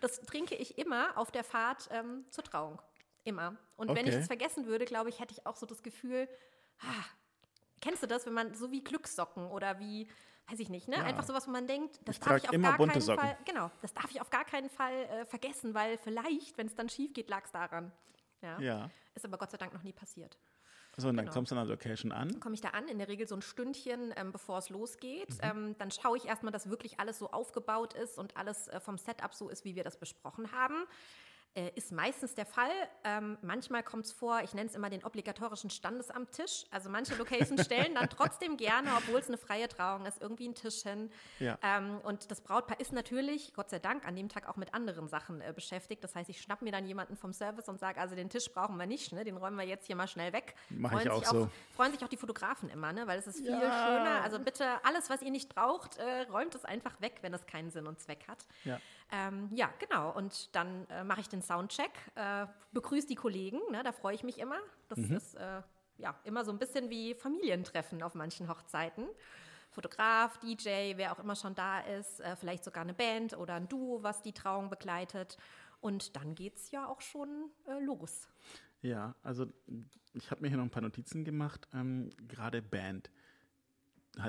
[0.02, 2.82] Das trinke ich immer auf der Fahrt ähm, zur Trauung.
[3.24, 3.56] Immer.
[3.76, 4.00] Und okay.
[4.00, 6.28] wenn ich es vergessen würde, glaube ich, hätte ich auch so das Gefühl,
[6.80, 7.06] ah,
[7.82, 10.08] kennst du das, wenn man so wie Glückssocken oder wie
[10.50, 10.98] weiß ich nicht, ne?
[10.98, 11.04] Ja.
[11.04, 13.24] Einfach sowas, wo man denkt, das ich darf ich auf gar keinen Socken.
[13.24, 16.76] Fall, genau, das darf ich auf gar keinen Fall äh, vergessen, weil vielleicht, wenn es
[16.76, 17.92] dann schief geht, lag es daran.
[18.42, 18.60] Ja?
[18.60, 18.90] ja.
[19.14, 20.38] Ist aber Gott sei Dank noch nie passiert.
[20.98, 21.34] So, und dann genau.
[21.34, 22.40] kommst du an der Location an?
[22.40, 25.30] Komme ich da an, in der Regel so ein Stündchen, ähm, bevor es losgeht.
[25.30, 25.40] Mhm.
[25.42, 28.98] Ähm, dann schaue ich erstmal, dass wirklich alles so aufgebaut ist und alles äh, vom
[28.98, 30.86] Setup so ist, wie wir das besprochen haben.
[31.54, 32.72] Äh, ist meistens der Fall.
[33.04, 36.64] Ähm, manchmal kommt es vor, ich nenne es immer den obligatorischen Standesamttisch.
[36.72, 40.56] Also manche Locations stellen dann trotzdem gerne, obwohl es eine freie Trauung ist, irgendwie einen
[40.56, 41.12] Tisch hin.
[41.40, 41.60] Ja.
[41.62, 45.10] Ähm, und das Brautpaar ist natürlich, Gott sei Dank, an dem Tag auch mit anderen
[45.10, 46.02] Sachen äh, beschäftigt.
[46.06, 48.78] Das heißt, ich schnapp mir dann jemanden vom Service und sage, also den Tisch brauchen
[48.78, 49.26] wir nicht, ne?
[49.26, 50.56] den räumen wir jetzt hier mal schnell weg.
[50.70, 51.50] Mache ich auch so.
[51.76, 53.08] freuen sich auch die Fotografen immer, ne?
[53.08, 53.60] weil es ist viel ja.
[53.60, 54.22] schöner.
[54.24, 57.72] Also bitte alles, was ihr nicht braucht, äh, räumt es einfach weg, wenn es keinen
[57.72, 58.46] Sinn und Zweck hat.
[58.64, 58.80] Ja.
[59.12, 60.12] Ähm, ja, genau.
[60.16, 64.24] Und dann äh, mache ich den Soundcheck, äh, begrüße die Kollegen, ne, da freue ich
[64.24, 64.58] mich immer.
[64.88, 65.16] Das mhm.
[65.16, 65.62] ist äh,
[65.98, 69.06] ja immer so ein bisschen wie Familientreffen auf manchen Hochzeiten.
[69.72, 73.68] Fotograf, DJ, wer auch immer schon da ist, äh, vielleicht sogar eine Band oder ein
[73.68, 75.38] Duo, was die Trauung begleitet.
[75.80, 78.28] Und dann geht es ja auch schon äh, los.
[78.82, 79.48] Ja, also
[80.14, 83.10] ich habe mir hier noch ein paar Notizen gemacht, ähm, gerade Band.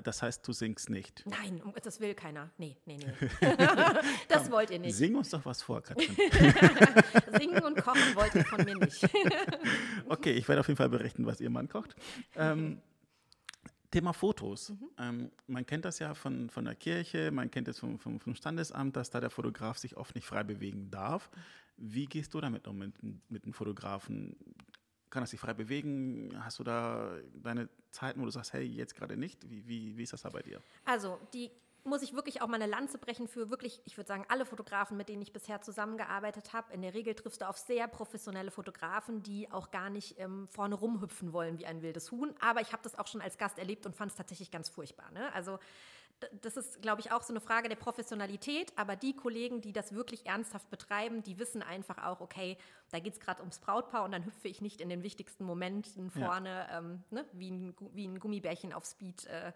[0.05, 1.25] Das heißt, du singst nicht.
[1.27, 2.51] Nein, das will keiner.
[2.57, 3.29] Nee, nee, nee.
[4.29, 4.95] das wollt ihr nicht.
[4.95, 6.17] Sing uns doch was vor, Katrin.
[7.39, 9.09] Singen und kochen wollt ihr von mir nicht.
[10.09, 11.97] okay, ich werde auf jeden Fall berichten, was ihr Mann kocht.
[12.37, 12.81] Ähm,
[13.91, 14.71] Thema Fotos.
[14.71, 14.89] Mhm.
[14.99, 18.37] Ähm, man kennt das ja von, von der Kirche, man kennt es vom, vom, vom,
[18.37, 21.29] Standesamt, dass da der Fotograf sich oft nicht frei bewegen darf.
[21.77, 22.95] Wie gehst du damit um mit,
[23.29, 24.37] mit dem Fotografen?
[25.13, 26.35] Kann das sich frei bewegen?
[26.43, 29.49] Hast du da deine Zeiten, wo du sagst, hey, jetzt gerade nicht?
[29.49, 30.61] Wie, wie, wie ist das da bei dir?
[30.85, 31.51] Also, die
[31.85, 34.97] muss ich wirklich auch mal eine Lanze brechen für wirklich, ich würde sagen, alle Fotografen,
[34.97, 36.73] mit denen ich bisher zusammengearbeitet habe.
[36.73, 40.77] In der Regel triffst du auf sehr professionelle Fotografen, die auch gar nicht ähm, vorne
[40.77, 42.35] rumhüpfen wollen wie ein wildes Huhn.
[42.41, 45.11] Aber ich habe das auch schon als Gast erlebt und fand es tatsächlich ganz furchtbar.
[45.11, 45.33] Ne?
[45.35, 45.59] Also
[46.41, 48.73] das ist, glaube ich, auch so eine Frage der Professionalität.
[48.77, 52.57] Aber die Kollegen, die das wirklich ernsthaft betreiben, die wissen einfach auch, okay,
[52.91, 56.11] da geht es gerade ums Brautpaar und dann hüpfe ich nicht in den wichtigsten Momenten
[56.11, 56.79] vorne ja.
[56.79, 59.53] ähm, ne, wie, ein, wie ein Gummibärchen auf Speed äh,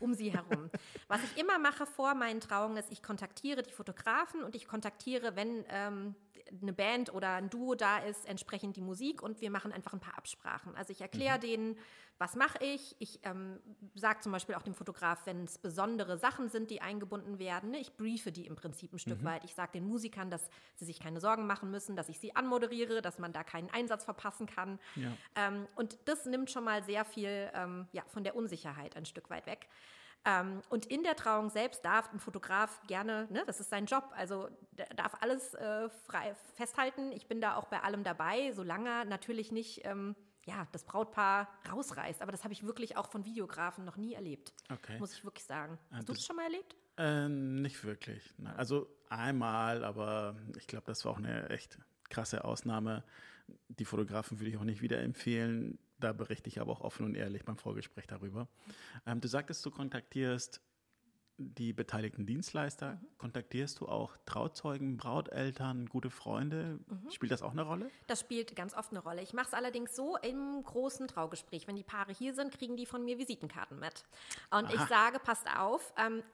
[0.00, 0.70] um sie herum.
[1.08, 5.36] Was ich immer mache vor meinen Trauungen ist, ich kontaktiere die Fotografen und ich kontaktiere,
[5.36, 6.14] wenn ähm,
[6.62, 10.00] eine Band oder ein Duo da ist, entsprechend die Musik und wir machen einfach ein
[10.00, 10.74] paar Absprachen.
[10.74, 11.42] Also ich erkläre mhm.
[11.42, 11.78] denen,
[12.18, 12.96] was mache ich?
[12.98, 13.60] Ich ähm,
[13.94, 17.78] sage zum Beispiel auch dem Fotograf, wenn es besondere Sachen sind, die eingebunden werden, ne,
[17.78, 19.26] ich briefe die im Prinzip ein Stück mhm.
[19.26, 19.44] weit.
[19.44, 23.02] Ich sage den Musikern, dass sie sich keine Sorgen machen müssen, dass ich sie anmoderiere,
[23.02, 24.80] dass man da keinen Einsatz verpassen kann.
[24.96, 25.12] Ja.
[25.36, 29.30] Ähm, und das nimmt schon mal sehr viel ähm, ja, von der Unsicherheit ein Stück
[29.30, 29.68] weit weg.
[30.24, 34.10] Ähm, und in der Trauung selbst darf ein Fotograf gerne, ne, das ist sein Job,
[34.14, 34.48] also
[34.96, 37.12] darf alles äh, frei festhalten.
[37.12, 40.16] Ich bin da auch bei allem dabei, solange natürlich nicht ähm,
[40.48, 42.22] ja, das Brautpaar rausreißt.
[42.22, 44.52] Aber das habe ich wirklich auch von Videografen noch nie erlebt.
[44.70, 44.98] Okay.
[44.98, 45.78] Muss ich wirklich sagen.
[45.90, 46.74] Hast ah, du das schon mal erlebt?
[46.96, 48.34] Äh, nicht wirklich.
[48.38, 48.56] Nein.
[48.56, 53.04] Also einmal, aber ich glaube, das war auch eine echt krasse Ausnahme.
[53.68, 55.78] Die Fotografen würde ich auch nicht wieder empfehlen.
[56.00, 58.48] Da berichte ich aber auch offen und ehrlich beim Vorgespräch darüber.
[59.06, 60.60] Ähm, du sagtest, du kontaktierst
[61.38, 63.00] die beteiligten Dienstleister.
[63.16, 66.80] Kontaktierst du auch Trauzeugen, Brauteltern, gute Freunde?
[66.86, 67.10] Mhm.
[67.10, 67.90] Spielt das auch eine Rolle?
[68.08, 69.22] Das spielt ganz oft eine Rolle.
[69.22, 71.68] Ich mache es allerdings so im großen Traugespräch.
[71.68, 74.04] Wenn die Paare hier sind, kriegen die von mir Visitenkarten mit.
[74.50, 74.74] Und Aha.
[74.74, 76.24] ich sage, passt auf, ähm,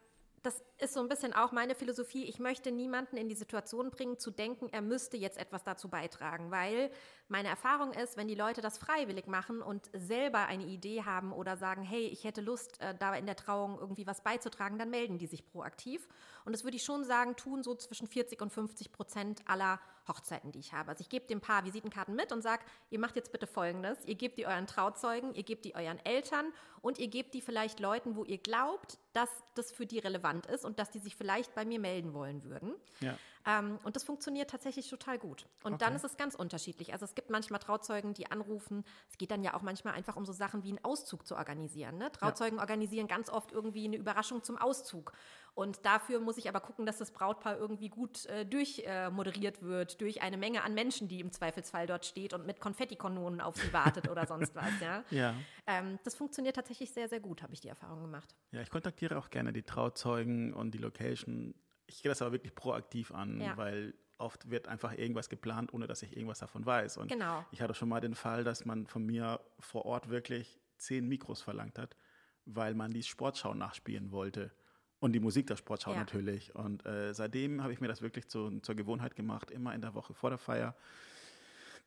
[0.45, 2.25] das ist so ein bisschen auch meine Philosophie.
[2.25, 6.51] Ich möchte niemanden in die Situation bringen, zu denken, er müsste jetzt etwas dazu beitragen,
[6.51, 6.91] weil
[7.29, 11.57] meine Erfahrung ist, wenn die Leute das freiwillig machen und selber eine Idee haben oder
[11.57, 15.17] sagen, hey, ich hätte Lust, äh, da in der Trauung irgendwie was beizutragen, dann melden
[15.17, 16.07] die sich proaktiv.
[16.45, 20.53] Und das würde ich schon sagen, tun so zwischen 40 und 50 Prozent aller Hochzeiten,
[20.53, 20.91] die ich habe.
[20.91, 23.99] Also ich gebe dem Paar Visitenkarten mit und sage, ihr macht jetzt bitte Folgendes.
[24.07, 27.81] Ihr gebt die euren Trauzeugen, ihr gebt die euren Eltern und ihr gebt die vielleicht
[27.81, 31.55] Leuten, wo ihr glaubt, dass das für die relevant ist und dass die sich vielleicht
[31.55, 32.75] bei mir melden wollen würden.
[33.01, 33.17] Ja.
[33.47, 35.47] Ähm, und das funktioniert tatsächlich total gut.
[35.63, 35.85] Und okay.
[35.85, 36.93] dann ist es ganz unterschiedlich.
[36.93, 38.85] Also es gibt manchmal Trauzeugen, die anrufen.
[39.11, 41.99] Es geht dann ja auch manchmal einfach um so Sachen wie einen Auszug zu organisieren.
[41.99, 42.11] Ne?
[42.11, 42.63] Trauzeugen ja.
[42.63, 45.13] organisieren ganz oft irgendwie eine Überraschung zum Auszug.
[45.55, 50.01] Und dafür muss ich aber gucken, dass das Brautpaar irgendwie gut äh, durchmoderiert äh, wird,
[50.01, 53.73] durch eine Menge an Menschen, die im Zweifelsfall dort steht und mit Konfettikanonen auf sie
[53.73, 54.81] wartet oder sonst was.
[54.81, 55.05] Ja?
[55.11, 55.35] ja.
[55.67, 58.35] Ähm, das funktioniert tatsächlich sehr, sehr gut, habe ich die Erfahrung gemacht.
[58.51, 61.55] Ja, ich kontaktiere auch gerne die Trauzeugen und die Location
[61.87, 63.57] ich gehe das aber wirklich proaktiv an, ja.
[63.57, 66.97] weil oft wird einfach irgendwas geplant, ohne dass ich irgendwas davon weiß.
[66.97, 67.45] Und genau.
[67.51, 71.43] ich hatte schon mal den Fall, dass man von mir vor Ort wirklich zehn Mikros
[71.43, 71.97] verlangt hat,
[72.45, 74.53] weil man die Sportschau nachspielen wollte.
[75.01, 75.99] Und die Musik der Sportschau ja.
[75.99, 76.55] natürlich.
[76.55, 79.95] Und äh, seitdem habe ich mir das wirklich zu, zur Gewohnheit gemacht, immer in der
[79.95, 80.75] Woche vor der Feier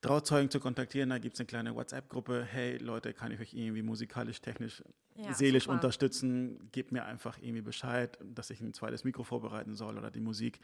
[0.02, 1.10] Trauzeugen zu kontaktieren.
[1.10, 2.43] Da gibt es eine kleine WhatsApp-Gruppe.
[2.43, 4.84] Hey Leute, kann ich euch irgendwie musikalisch, technisch,
[5.16, 5.76] ja, seelisch super.
[5.76, 6.70] unterstützen?
[6.72, 10.60] Gebt mir einfach irgendwie Bescheid, dass ich ein zweites Mikro vorbereiten soll oder die Musik.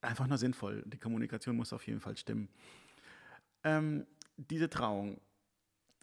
[0.00, 0.82] Einfach nur sinnvoll.
[0.86, 2.48] Die Kommunikation muss auf jeden Fall stimmen.
[3.64, 4.06] Ähm,
[4.36, 5.20] diese Trauung.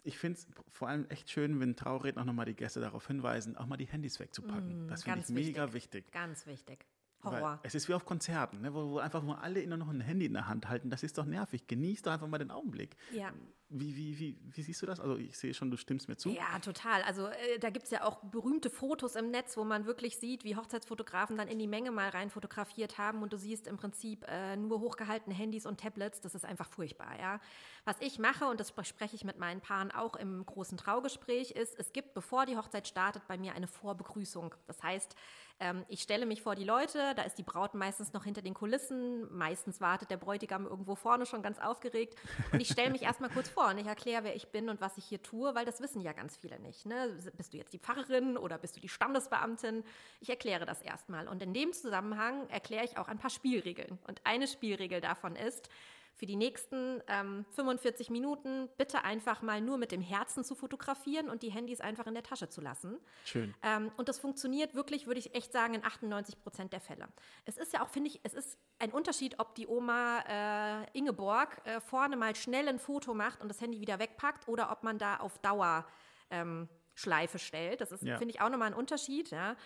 [0.02, 3.66] Ich finde es vor allem echt schön, wenn Trauredner nochmal die Gäste darauf hinweisen, auch
[3.66, 4.86] mal die Handys wegzupacken.
[4.86, 6.10] Mm, das finde ich mega wichtig.
[6.12, 6.84] Ganz wichtig.
[7.24, 7.60] Horror.
[7.62, 10.26] es ist wie auf Konzerten, ne, wo, wo, einfach nur alle immer noch ein Handy
[10.26, 10.90] in der Hand halten.
[10.90, 11.66] Das ist doch nervig.
[11.66, 12.96] Genieß doch einfach mal den Augenblick.
[13.12, 13.32] Ja.
[13.76, 15.00] Wie, wie, wie, wie siehst du das?
[15.00, 16.30] Also ich sehe schon, du stimmst mir zu.
[16.30, 17.02] Ja, total.
[17.02, 20.44] Also äh, da gibt es ja auch berühmte Fotos im Netz, wo man wirklich sieht,
[20.44, 24.24] wie Hochzeitsfotografen dann in die Menge mal rein fotografiert haben und du siehst im Prinzip
[24.28, 26.20] äh, nur hochgehaltene Handys und Tablets.
[26.20, 27.18] Das ist einfach furchtbar.
[27.18, 27.40] Ja?
[27.84, 31.76] Was ich mache, und das spreche ich mit meinen Paaren auch im großen Traugespräch, ist,
[31.76, 34.54] es gibt, bevor die Hochzeit startet, bei mir eine Vorbegrüßung.
[34.68, 35.16] Das heißt,
[35.60, 38.54] ähm, ich stelle mich vor die Leute, da ist die Braut meistens noch hinter den
[38.54, 42.18] Kulissen, meistens wartet der Bräutigam irgendwo vorne schon ganz aufgeregt
[42.52, 44.96] und ich stelle mich erstmal kurz vor und ich erkläre, wer ich bin und was
[44.98, 46.86] ich hier tue, weil das wissen ja ganz viele nicht.
[46.86, 47.16] Ne?
[47.36, 49.84] Bist du jetzt die Pfarrerin oder bist du die Standesbeamtin?
[50.20, 54.20] Ich erkläre das erstmal und in dem Zusammenhang erkläre ich auch ein paar Spielregeln und
[54.24, 55.68] eine Spielregel davon ist,
[56.16, 61.28] für die nächsten ähm, 45 Minuten bitte einfach mal nur mit dem Herzen zu fotografieren
[61.28, 62.98] und die Handys einfach in der Tasche zu lassen.
[63.24, 63.54] Schön.
[63.62, 67.08] Ähm, und das funktioniert wirklich, würde ich echt sagen, in 98 Prozent der Fälle.
[67.44, 71.60] Es ist ja auch, finde ich, es ist ein Unterschied, ob die Oma äh, Ingeborg
[71.64, 74.98] äh, vorne mal schnell ein Foto macht und das Handy wieder wegpackt oder ob man
[74.98, 75.86] da auf Dauer
[76.30, 77.80] ähm, Schleife stellt.
[77.80, 78.18] Das ist, ja.
[78.18, 79.30] finde ich, auch nochmal ein Unterschied.
[79.30, 79.56] Ja.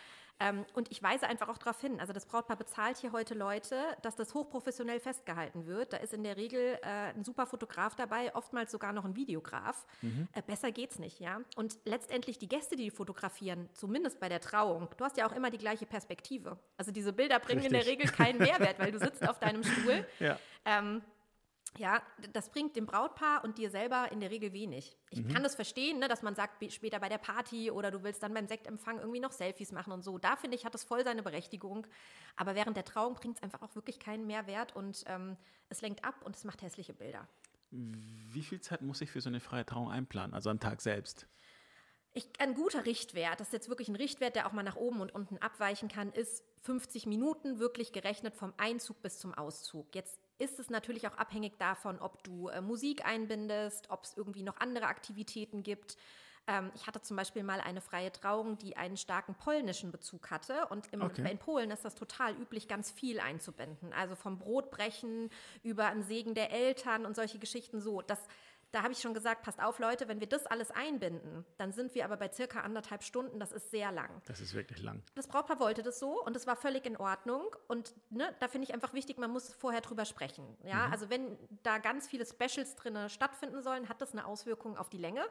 [0.41, 3.77] Ähm, und ich weise einfach auch darauf hin, also das Brautpaar bezahlt hier heute Leute,
[4.03, 5.93] dass das hochprofessionell festgehalten wird.
[5.93, 9.87] Da ist in der Regel äh, ein super Fotograf dabei, oftmals sogar noch ein Videograf.
[10.01, 10.29] Mhm.
[10.33, 11.41] Äh, besser geht's nicht, ja.
[11.57, 15.51] Und letztendlich die Gäste, die fotografieren, zumindest bei der Trauung, du hast ja auch immer
[15.51, 16.59] die gleiche Perspektive.
[16.77, 17.79] Also diese Bilder bringen Richtig.
[17.79, 20.07] in der Regel keinen Mehrwert, weil du sitzt auf deinem Stuhl.
[20.21, 20.39] Ja.
[20.65, 21.03] Ähm,
[21.77, 22.03] ja,
[22.33, 24.97] das bringt dem Brautpaar und dir selber in der Regel wenig.
[25.11, 25.29] Ich mhm.
[25.29, 28.33] kann das verstehen, ne, dass man sagt, später bei der Party oder du willst dann
[28.33, 30.19] beim Sektempfang irgendwie noch Selfies machen und so.
[30.19, 31.87] Da finde ich, hat es voll seine Berechtigung.
[32.37, 35.37] Aber während der Trauung bringt es einfach auch wirklich keinen Mehrwert und ähm,
[35.69, 37.29] es lenkt ab und es macht hässliche Bilder.
[37.71, 41.27] Wie viel Zeit muss ich für so eine freie Trauung einplanen, also am Tag selbst?
[42.15, 45.01] Ich, ein guter Richtwert, das ist jetzt wirklich ein Richtwert, der auch mal nach oben
[45.01, 49.95] und unten abweichen kann, ist 50 Minuten wirklich gerechnet vom Einzug bis zum Auszug.
[49.95, 54.43] Jetzt ist es natürlich auch abhängig davon, ob du äh, Musik einbindest, ob es irgendwie
[54.43, 55.97] noch andere Aktivitäten gibt.
[56.49, 60.67] Ähm, ich hatte zum Beispiel mal eine freie Trauung, die einen starken polnischen Bezug hatte.
[60.71, 61.31] Und im, okay.
[61.31, 63.93] in Polen ist das total üblich, ganz viel einzubinden.
[63.93, 65.31] Also vom Brotbrechen
[65.63, 68.01] über ein Segen der Eltern und solche Geschichten so.
[68.01, 68.21] Das
[68.71, 71.95] da habe ich schon gesagt, passt auf, Leute, wenn wir das alles einbinden, dann sind
[71.95, 73.41] wir aber bei circa anderthalb Stunden.
[73.41, 74.11] Das ist sehr lang.
[74.27, 75.03] Das ist wirklich lang.
[75.15, 77.45] Das Brautpaar wollte das so und es war völlig in Ordnung.
[77.67, 80.45] Und ne, da finde ich einfach wichtig, man muss vorher drüber sprechen.
[80.65, 80.93] Ja, mhm.
[80.93, 84.99] also wenn da ganz viele Specials drin stattfinden sollen, hat das eine Auswirkung auf die
[84.99, 85.25] Länge.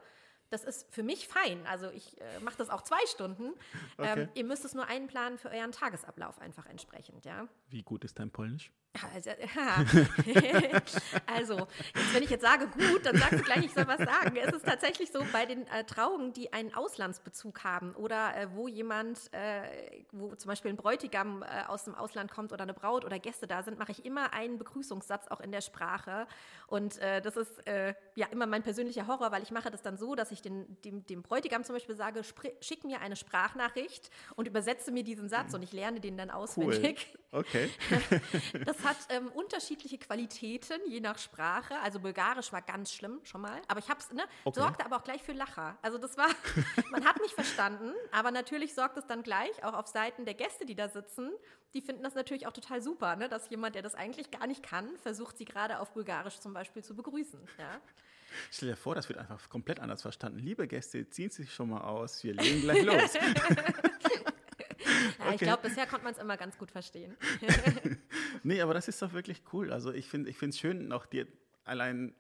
[0.50, 1.66] Das ist für mich fein.
[1.68, 3.54] Also ich äh, mache das auch zwei Stunden.
[3.98, 4.22] Okay.
[4.22, 7.48] Ähm, ihr müsst es nur einplanen für euren Tagesablauf einfach entsprechend, ja.
[7.70, 8.72] Wie gut ist dein Polnisch?
[9.14, 9.30] Also,
[11.28, 14.36] also, jetzt, wenn ich jetzt sage gut, dann sagst du gleich, ich soll was sagen.
[14.38, 18.68] Es ist tatsächlich so, bei den äh, Trauungen, die einen Auslandsbezug haben oder äh, wo
[18.68, 23.06] jemand, äh, wo zum Beispiel ein Bräutigam äh, aus dem Ausland kommt oder eine Braut
[23.06, 26.28] oder Gäste da sind, mache ich immer einen Begrüßungssatz auch in der Sprache.
[26.68, 29.98] Und äh, das ist äh, ja immer mein persönlicher Horror, weil ich mache das dann
[29.98, 32.22] so, dass ich den, dem, dem Bräutigam zum Beispiel sage,
[32.62, 37.14] schick mir eine Sprachnachricht und übersetze mir diesen Satz und ich lerne den dann auswendig.
[37.14, 37.40] Cool.
[37.40, 37.70] Okay.
[38.66, 41.80] das hat ähm, unterschiedliche Qualitäten, je nach Sprache.
[41.80, 44.60] Also Bulgarisch war ganz schlimm schon mal, aber ich habe es, ne, Okay.
[44.60, 45.78] sorgte aber auch gleich für Lacher.
[45.82, 46.28] Also das war,
[46.92, 50.66] man hat mich verstanden, aber natürlich sorgt es dann gleich auch auf Seiten der Gäste,
[50.66, 51.32] die da sitzen.
[51.74, 54.64] Die finden das natürlich auch total super, ne, dass jemand, der das eigentlich gar nicht
[54.64, 57.40] kann, versucht, sie gerade auf Bulgarisch zum Beispiel zu begrüßen.
[57.58, 57.82] Ja.
[58.52, 60.40] Stell dir vor, das wird einfach komplett anders verstanden.
[60.40, 62.24] Liebe Gäste, ziehen Sie sich schon mal aus.
[62.24, 63.14] Wir legen gleich los.
[65.20, 67.16] Ja, Ich glaube, bisher konnte man es immer ganz gut verstehen.
[68.48, 69.74] Nee, aber das ist doch wirklich cool.
[69.74, 71.28] Also ich finde es schön, auch dir
[71.66, 72.16] allein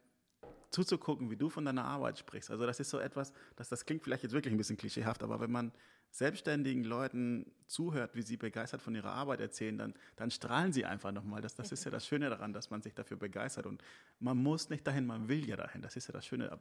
[0.71, 2.51] zuzugucken, wie du von deiner Arbeit sprichst.
[2.51, 5.39] Also das ist so etwas, dass das klingt vielleicht jetzt wirklich ein bisschen klischeehaft, aber
[5.39, 5.71] wenn man
[6.11, 11.13] selbstständigen Leuten zuhört, wie sie begeistert von ihrer Arbeit erzählen, dann, dann strahlen sie einfach
[11.13, 11.39] nochmal.
[11.39, 13.65] Das, das ist ja das Schöne daran, dass man sich dafür begeistert.
[13.65, 13.81] Und
[14.19, 15.81] man muss nicht dahin, man will ja dahin.
[15.81, 16.51] Das ist ja das Schöne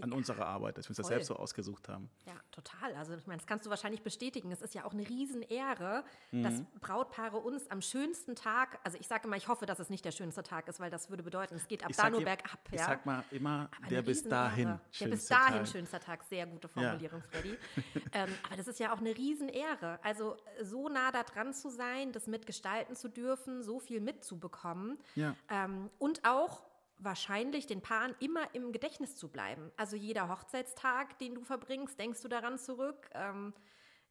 [0.00, 1.14] an unserer Arbeit, dass wir uns das Voll.
[1.16, 2.10] selbst so ausgesucht haben.
[2.26, 2.94] Ja, total.
[2.96, 4.50] Also ich meine, das kannst du wahrscheinlich bestätigen.
[4.50, 6.66] Es ist ja auch eine Riesenehre, dass Mhm.
[6.80, 10.10] Brautpaare uns am schönsten Tag, also ich sage immer, ich hoffe, dass es nicht der
[10.10, 12.58] schönste Tag ist, weil das würde bedeuten, es geht ab Ich da nur ihr- bergab.
[12.72, 12.86] Ich ja.
[12.86, 15.66] sag mal immer, Aber der bis dahin Der bis dahin Teil.
[15.66, 16.24] schönster Tag.
[16.24, 17.56] Sehr gute Formulierung, Freddy.
[18.12, 19.98] ähm, aber das ist ja auch eine Riesenehre.
[20.02, 24.98] Also so nah da dran zu sein, das mitgestalten zu dürfen, so viel mitzubekommen.
[25.14, 25.36] Ja.
[25.48, 26.62] Ähm, und auch
[26.98, 29.70] wahrscheinlich den Paaren immer im Gedächtnis zu bleiben.
[29.76, 33.10] Also jeder Hochzeitstag, den du verbringst, denkst du daran zurück.
[33.12, 33.52] Ähm,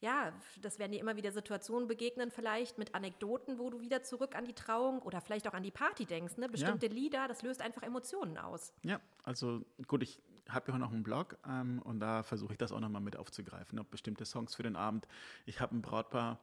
[0.04, 4.36] ja, das werden dir immer wieder Situationen begegnen, vielleicht mit Anekdoten, wo du wieder zurück
[4.36, 6.36] an die Trauung oder vielleicht auch an die Party denkst.
[6.36, 6.50] Ne?
[6.50, 8.74] Bestimmte Lieder, das löst einfach Emotionen aus.
[8.84, 12.58] Ja, also gut, ich habe ja auch noch einen Blog ähm, und da versuche ich
[12.58, 13.80] das auch nochmal mit aufzugreifen.
[13.80, 15.08] Ob bestimmte Songs für den Abend.
[15.46, 16.38] Ich habe ein Brautpaar,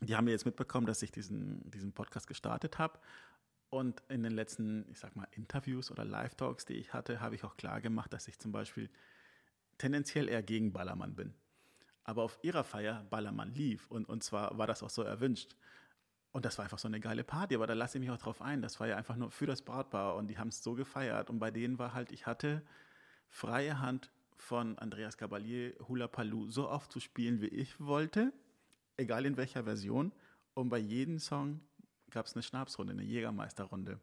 [0.00, 3.00] die haben mir jetzt mitbekommen, dass ich diesen, diesen Podcast gestartet habe.
[3.74, 7.42] Und in den letzten, ich sag mal, Interviews oder Live-Talks, die ich hatte, habe ich
[7.42, 8.88] auch klar gemacht, dass ich zum Beispiel
[9.78, 11.34] tendenziell eher gegen Ballermann bin.
[12.04, 15.56] Aber auf ihrer Feier Ballermann lief und, und zwar war das auch so erwünscht.
[16.30, 18.40] Und das war einfach so eine geile Party, aber da lasse ich mich auch drauf
[18.40, 18.62] ein.
[18.62, 21.28] Das war ja einfach nur für das Brautpaar und die haben es so gefeiert.
[21.28, 22.62] Und bei denen war halt, ich hatte
[23.28, 28.32] freie Hand von Andreas Gabalier Hula Paloo so oft zu spielen, wie ich wollte,
[28.96, 30.12] egal in welcher Version.
[30.54, 31.60] Und bei jedem Song
[32.14, 33.98] gab es eine Schnapsrunde, eine Jägermeisterrunde.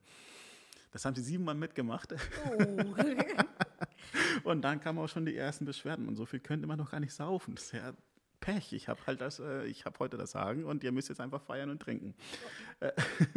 [0.91, 2.13] Das haben sie siebenmal mitgemacht.
[2.13, 2.93] Oh.
[4.43, 6.07] Und dann kamen auch schon die ersten Beschwerden.
[6.07, 7.55] Und so viel könnte man noch gar nicht saufen.
[7.55, 7.93] Das ist ja
[8.41, 8.73] Pech.
[8.73, 11.41] Ich habe halt das, äh, ich habe heute das Sagen und ihr müsst jetzt einfach
[11.41, 12.15] feiern und trinken.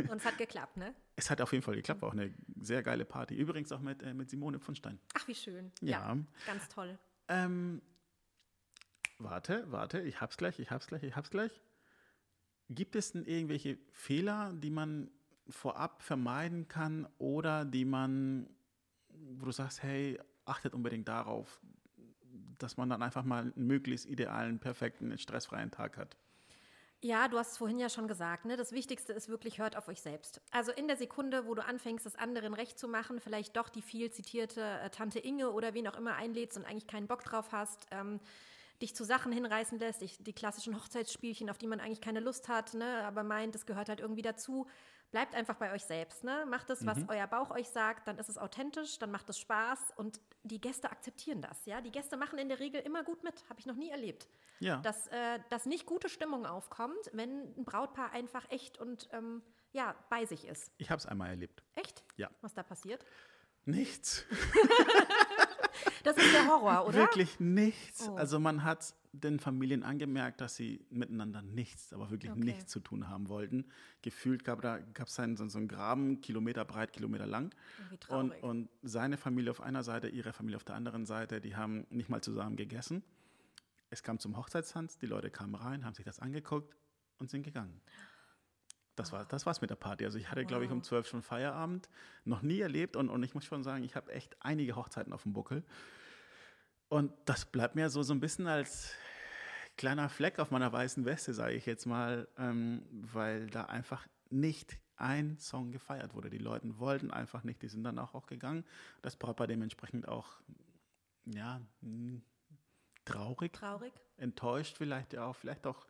[0.09, 0.95] Und es hat geklappt, ne?
[1.15, 3.37] Es hat auf jeden Fall geklappt, war auch eine sehr geile Party.
[3.37, 4.99] Übrigens auch mit, äh, mit Simone von Stein.
[5.15, 5.71] Ach, wie schön.
[5.81, 6.17] Ja.
[6.47, 6.99] ganz toll.
[7.29, 7.83] Ähm,
[9.19, 11.53] warte, warte, ich hab's gleich, ich hab's gleich, ich hab's gleich.
[12.71, 15.11] Gibt es denn irgendwelche Fehler, die man
[15.49, 18.49] vorab vermeiden kann oder die man,
[19.09, 21.61] wo du sagst, hey, achtet unbedingt darauf,
[22.59, 26.17] dass man dann einfach mal einen möglichst idealen, perfekten, stressfreien Tag hat?
[27.05, 28.57] Ja, du hast es vorhin ja schon gesagt, ne?
[28.57, 30.41] Das Wichtigste ist wirklich, hört auf euch selbst.
[30.51, 33.83] Also in der Sekunde, wo du anfängst, es anderen recht zu machen, vielleicht doch die
[33.83, 37.53] viel zitierte äh, Tante Inge oder wen auch immer einlädst und eigentlich keinen Bock drauf
[37.53, 38.21] hast, ähm,
[38.85, 42.49] dich zu Sachen hinreißen lässt, dich, die klassischen Hochzeitsspielchen, auf die man eigentlich keine Lust
[42.49, 43.03] hat, ne?
[43.05, 44.67] aber meint, das gehört halt irgendwie dazu.
[45.11, 46.25] Bleibt einfach bei euch selbst.
[46.25, 46.45] Ne?
[46.47, 49.93] Macht es, was euer Bauch euch sagt, dann ist es authentisch, dann macht es Spaß
[49.97, 51.65] und die Gäste akzeptieren das.
[51.67, 51.81] Ja?
[51.81, 54.29] Die Gäste machen in der Regel immer gut mit, habe ich noch nie erlebt
[54.59, 54.79] Ja.
[54.79, 59.95] dass, äh, dass nicht gute Stimmung aufkommt, wenn ein Brautpaar einfach echt und ähm, ja,
[60.11, 60.73] bei sich ist.
[60.79, 61.63] Ich habe es einmal erlebt.
[61.77, 62.03] Echt?
[62.17, 62.29] Ja.
[62.41, 63.05] Was da passiert?
[63.67, 64.25] Nichts.
[66.03, 66.99] Das ist der Horror, oder?
[66.99, 68.09] Wirklich nichts.
[68.09, 68.15] Oh.
[68.17, 72.41] Also man hat den Familien angemerkt, dass sie miteinander nichts, aber wirklich Okay.
[72.41, 73.67] nichts zu tun haben wollten.
[74.03, 77.55] Gefühlt gab da gab es einen, so, so einen Graben, Kilometer breit, Kilometer lang.
[78.09, 81.87] Und, und seine Familie auf einer Seite, ihre Familie auf der anderen Seite, die haben
[81.91, 83.03] nicht mal zusammen gegessen.
[83.91, 86.75] Es kam zum Hochzeitstanz, die Leute kamen rein, haben sich das angeguckt
[87.19, 87.81] und sind gegangen.
[88.97, 90.05] Das war das war's mit der Party.
[90.05, 90.85] Also ich hatte, glaube ich, um Wow.
[90.87, 91.89] 12 schon Feierabend.
[92.25, 95.25] Noch nie erlebt und, und ich muss schon sagen, ich habe echt einige Hochzeiten auf
[95.25, 95.65] dem Buckel.
[96.89, 98.93] Und das bleibt mir so, so ein bisschen als
[99.77, 104.79] kleiner Fleck auf meiner weißen Weste, sage ich jetzt mal, ähm, weil da einfach nicht
[104.97, 106.31] ein Song gefeiert wurde.
[106.31, 108.65] Die Leute wollten einfach nicht, die sind dann auch, auch gegangen.
[109.03, 110.41] Das Brautpaar dementsprechend auch
[111.25, 112.21] ja, mh,
[113.05, 113.93] traurig, Traurig.
[114.19, 115.87] enttäuscht vielleicht ja auch, vielleicht auch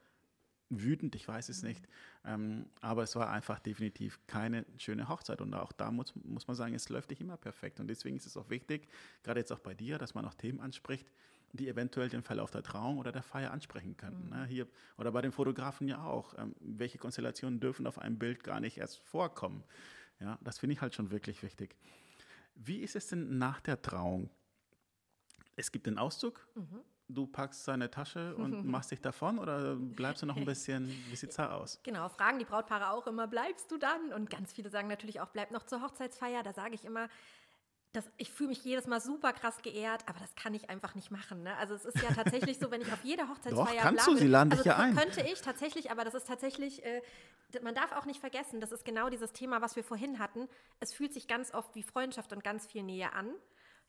[0.70, 1.86] wütend, ich weiß es nicht.
[2.24, 5.40] Ähm, aber es war einfach definitiv keine schöne Hochzeit.
[5.40, 7.80] Und auch da muss, muss man sagen, es läuft nicht immer perfekt.
[7.80, 8.88] Und deswegen ist es auch wichtig,
[9.22, 11.10] gerade jetzt auch bei dir, dass man auch Themen anspricht,
[11.52, 14.24] die eventuell den Verlauf der Trauung oder der Feier ansprechen könnten.
[14.24, 14.30] Mhm.
[14.30, 14.46] Ne?
[14.46, 16.34] Hier, oder bei den Fotografen ja auch.
[16.38, 19.62] Ähm, welche Konstellationen dürfen auf einem Bild gar nicht erst vorkommen?
[20.20, 21.76] Ja, das finde ich halt schon wirklich wichtig.
[22.54, 24.30] Wie ist es denn nach der Trauung?
[25.56, 26.46] Es gibt den Auszug.
[26.54, 26.80] Mhm.
[27.08, 31.16] Du packst seine Tasche und machst dich davon oder bleibst du noch ein bisschen, wie
[31.16, 31.78] sieht's da aus?
[31.82, 34.12] Genau, fragen die Brautpaare auch immer, bleibst du dann?
[34.12, 36.42] Und ganz viele sagen natürlich auch, bleib noch zur Hochzeitsfeier.
[36.42, 37.08] Da sage ich immer,
[37.92, 41.10] das, ich fühle mich jedes Mal super krass geehrt, aber das kann ich einfach nicht
[41.12, 41.42] machen.
[41.44, 41.56] Ne?
[41.58, 44.26] Also es ist ja tatsächlich so, wenn ich auf jeder Hochzeitsfeier kannst du, bleibe- sie
[44.26, 44.96] laden dich also ja ein.
[44.96, 47.02] Könnte ich tatsächlich, aber das ist tatsächlich, äh,
[47.62, 50.48] man darf auch nicht vergessen, das ist genau dieses Thema, was wir vorhin hatten.
[50.80, 53.30] Es fühlt sich ganz oft wie Freundschaft und ganz viel Nähe an.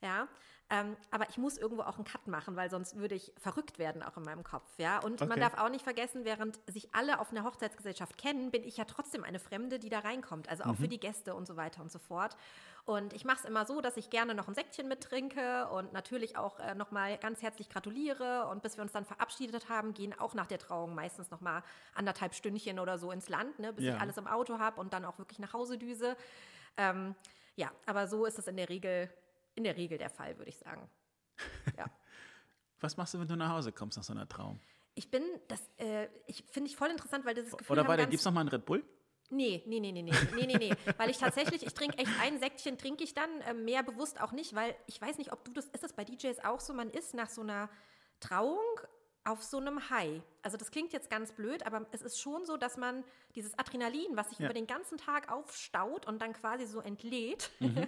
[0.02, 0.28] Ja,
[0.70, 4.04] ähm, aber ich muss irgendwo auch einen Cut machen, weil sonst würde ich verrückt werden,
[4.04, 4.68] auch in meinem Kopf.
[4.78, 5.40] Ja, und man Okay.
[5.40, 9.24] darf auch nicht vergessen, während sich alle auf einer Hochzeitsgesellschaft kennen, bin ich ja trotzdem
[9.24, 10.50] eine Fremde, die da reinkommt.
[10.50, 10.78] Also auch Mhm.
[10.78, 12.36] für die Gäste und so weiter und so fort.
[12.84, 16.36] Und ich mache es immer so, dass ich gerne noch ein Säckchen mittrinke und natürlich
[16.38, 18.48] auch äh, nochmal ganz herzlich gratuliere.
[18.48, 22.34] Und bis wir uns dann verabschiedet haben, gehen auch nach der Trauung meistens nochmal anderthalb
[22.36, 23.96] Stündchen oder so ins Land, ne, bis Ja.
[23.96, 26.18] ich alles im Auto habe und dann auch wirklich nach Hause düse.
[26.78, 27.16] Ähm,
[27.56, 29.10] ja, aber so ist es in der Regel,
[29.56, 30.90] in der Regel der Fall, würde ich sagen.
[31.78, 31.90] Ja.
[32.80, 34.60] Was machst du, wenn du nach Hause kommst nach so einer Trauung?
[34.94, 38.20] Ich bin, das äh, ich finde ich voll interessant, weil dieses Gefühl Oder weiter, gibt
[38.20, 38.84] es noch mal einen Red Bull?
[39.30, 40.76] Nee, nee, nee, nee, nee, nee, nee, nee.
[40.98, 44.32] Weil ich tatsächlich, ich trinke echt ein Säckchen, trinke ich dann, äh, mehr bewusst auch
[44.32, 46.92] nicht, weil ich weiß nicht, ob du das, ist das bei DJs auch so, man
[46.92, 47.70] ist nach so einer
[48.20, 48.60] Trauung
[49.24, 50.22] auf so einem High.
[50.44, 53.04] Also das klingt jetzt ganz blöd, aber es ist schon so, dass man
[53.34, 54.46] dieses Adrenalin, was sich Ja.
[54.46, 57.88] über den ganzen Tag aufstaut und dann quasi so entlädt, Mhm.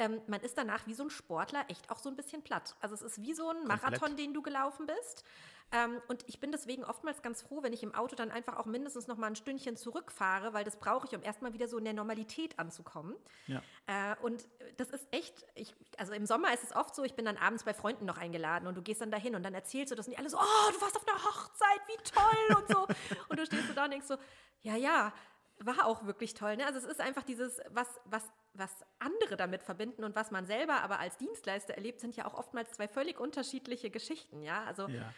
[0.00, 2.74] ähm, man ist danach wie so ein Sportler echt auch so ein bisschen platt.
[2.80, 5.24] Also es ist wie so ein Marathon, den du gelaufen bist.
[5.72, 8.64] Ähm, und ich bin deswegen oftmals ganz froh, wenn ich im Auto dann einfach auch
[8.64, 11.84] mindestens noch mal ein Stündchen zurückfahre, weil das brauche ich, um erstmal wieder so in
[11.84, 13.14] der Normalität anzukommen.
[13.46, 13.62] Ja.
[13.86, 14.48] Äh, und
[14.78, 17.64] das ist echt, ich, also im Sommer ist es oft so, ich bin dann abends
[17.64, 20.12] bei Freunden noch eingeladen und du gehst dann dahin und dann erzählst du das und
[20.12, 22.86] die alle so, oh, du warst auf einer Hochzeit, wie toll und so.
[23.28, 24.16] und du stehst so da und denkst so,
[24.62, 25.12] ja, ja,
[25.64, 26.56] war auch wirklich toll.
[26.56, 26.66] Ne?
[26.66, 30.82] Also es ist einfach dieses, was, was, was andere damit verbinden und was man selber
[30.82, 34.42] aber als Dienstleister erlebt, sind ja auch oftmals zwei völlig unterschiedliche Geschichten.
[34.42, 35.12] Ja, also Ja.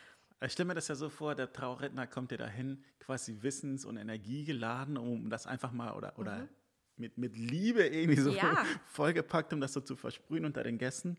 [0.45, 3.97] Ich stelle mir das ja so vor, der Trauredner kommt ja dahin, quasi wissens- und
[3.97, 6.49] energiegeladen, um das einfach mal oder, oder
[6.97, 8.36] mit, mit Liebe irgendwie so Mhm.
[8.38, 8.64] Ja.
[8.86, 11.16] vollgepackt, um das so zu versprühen unter den Gästen.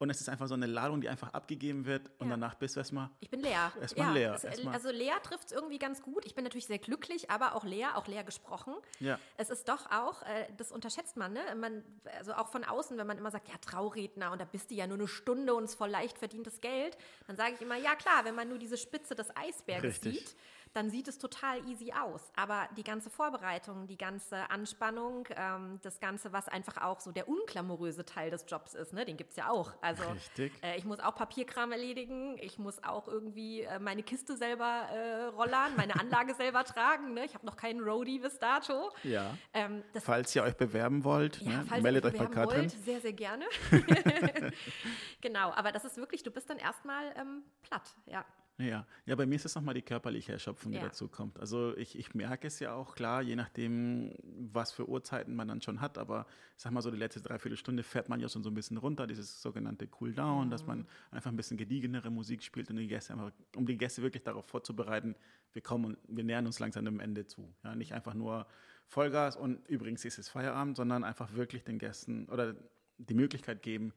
[0.00, 2.34] Und es ist einfach so eine Ladung, die einfach abgegeben wird und Ja.
[2.34, 3.10] danach bist du erstmal.
[3.18, 3.72] Ich bin leer.
[3.80, 6.24] Erstmal leer, Es, erstmal- also leer trifft es irgendwie ganz gut.
[6.24, 8.74] Ich bin natürlich sehr glücklich, aber auch leer, auch leer gesprochen.
[9.00, 9.18] Ja.
[9.36, 11.40] Es ist doch auch, äh, das unterschätzt man, ne?
[11.56, 11.82] Man,
[12.16, 14.86] also auch von außen, wenn man immer sagt, ja, Trauredner und da bist du ja
[14.86, 16.96] nur eine Stunde und es voll leicht verdientes Geld,
[17.26, 20.20] dann sage ich immer, ja klar, wenn man nur diese Spitze des Eisberges Richtig.
[20.20, 20.36] sieht,
[20.72, 22.32] dann sieht es total easy aus.
[22.36, 27.28] Aber die ganze Vorbereitung, die ganze Anspannung, ähm, das Ganze, was einfach auch so der
[27.28, 29.04] unklamoröse Teil des Jobs ist, ne?
[29.04, 29.72] den gibt es ja auch.
[29.80, 30.52] Also Richtig.
[30.62, 35.24] äh, ich muss auch Papierkram erledigen, ich muss auch irgendwie äh, meine Kiste selber äh,
[35.24, 37.14] rollern, meine Anlage selber tragen.
[37.14, 37.24] Ne?
[37.24, 38.90] Ich habe noch keinen Roadie bis dato.
[39.02, 39.36] Ja.
[39.52, 42.60] Ähm, das Falls ihr euch bewerben wollt, ja, ne, meldet euch bei Katrin.
[42.60, 43.44] wollt, sehr, sehr gerne.
[45.20, 48.24] genau, aber das ist wirklich, du bist dann erstmal ähm, platt, ja.
[48.60, 50.84] Ja, ja, bei mir ist es nochmal die körperliche Erschöpfung, die Ja.
[50.86, 51.38] dazu kommt.
[51.38, 54.12] Also ich, ich merke es ja auch, klar, je nachdem,
[54.52, 57.84] was für Uhrzeiten man dann schon hat, aber ich sag mal so, die letzte Dreiviertelstunde
[57.84, 60.66] fährt man ja schon so ein bisschen runter, dieses sogenannte Cool-Down, dass Mhm.
[60.66, 64.24] man einfach ein bisschen gediegenere Musik spielt und die Gäste einfach, um die Gäste wirklich
[64.24, 65.14] darauf vorzubereiten,
[65.52, 67.54] wir kommen und wir nähern uns langsam dem Ende zu.
[67.62, 68.48] Ja, nicht einfach nur
[68.88, 72.56] Vollgas und übrigens ist es Feierabend, sondern einfach wirklich den Gästen oder
[72.98, 73.92] die Möglichkeit geben,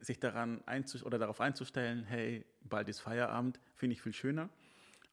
[0.00, 0.62] sich daran
[1.04, 4.48] oder darauf einzustellen, hey, bald ist Feierabend, finde ich viel schöner.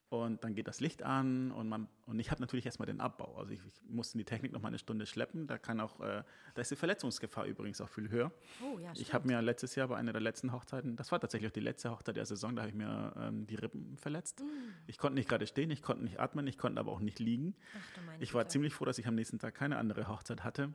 [0.09, 3.35] Und dann geht das Licht an und man und ich habe natürlich erstmal den Abbau.
[3.37, 5.47] Also ich, ich musste die Technik noch mal eine Stunde schleppen.
[5.47, 6.23] Da kann auch, äh,
[6.53, 8.31] da ist die Verletzungsgefahr übrigens auch viel höher.
[8.63, 11.49] Oh, ja, Ich habe mir letztes Jahr bei einer der letzten Hochzeiten, das war tatsächlich
[11.49, 14.41] auch die letzte Hochzeit der Saison, da habe ich mir ähm, die Rippen verletzt.
[14.85, 17.53] Ich konnte nicht gerade stehen, ich konnte nicht atmen, ich konnte aber auch nicht liegen.
[17.77, 18.51] Ach, Ich war Güte.
[18.53, 20.73] ziemlich froh, dass ich am nächsten Tag keine andere Hochzeit hatte.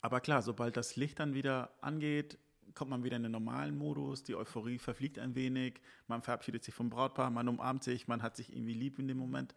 [0.00, 2.38] Aber klar, sobald das Licht dann wieder angeht,
[2.74, 6.74] kommt man wieder in den normalen Modus, die Euphorie verfliegt ein wenig, man verabschiedet sich
[6.74, 9.54] vom Brautpaar, man umarmt sich, man hat sich irgendwie lieb in dem Moment.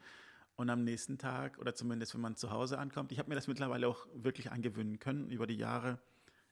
[0.55, 3.47] Und am nächsten Tag, oder zumindest wenn man zu Hause ankommt, ich habe mir das
[3.47, 5.99] mittlerweile auch wirklich angewöhnen können über die Jahre,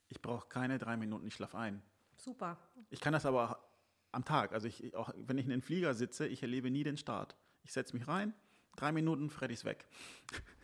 [0.07, 1.82] ich brauche keine drei Minuten Schlaf ein.
[2.18, 2.57] Super.
[2.89, 3.57] Ich kann das aber auch
[4.12, 4.53] am Tag.
[4.53, 7.36] Also ich, auch wenn ich in den Flieger sitze, ich erlebe nie den Start.
[7.64, 8.34] Ich setze mich rein,
[8.76, 9.86] drei Minuten, Freddy ist weg.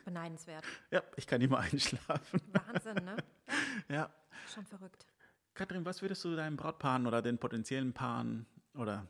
[0.03, 0.63] Beneidenswert.
[0.91, 2.41] Ja, ich kann immer einschlafen.
[2.51, 3.17] Wahnsinn, ne?
[3.89, 4.11] Ja,
[4.53, 5.05] Schon verrückt.
[5.57, 8.45] Katrin, was würdest du deinen Brautpaaren oder den potenziellen Paaren
[8.75, 9.07] oder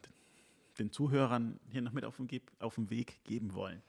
[0.79, 3.83] den Zuhörern hier noch mit auf den, auf den Weg geben wollen?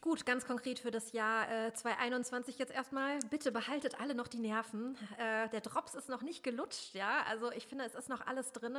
[0.00, 3.18] Gut, ganz konkret für das Jahr äh, 2021 jetzt erstmal.
[3.28, 4.96] Bitte behaltet alle noch die Nerven.
[5.18, 7.22] Äh, der Drops ist noch nicht gelutscht, ja.
[7.28, 8.74] Also ich finde, es ist noch alles drin.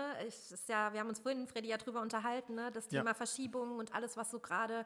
[0.68, 2.72] ja, wir haben uns vorhin, Freddy, ja drüber unterhalten, ne?
[2.72, 3.14] Das Thema ja.
[3.14, 4.84] Verschiebungen und alles, was so gerade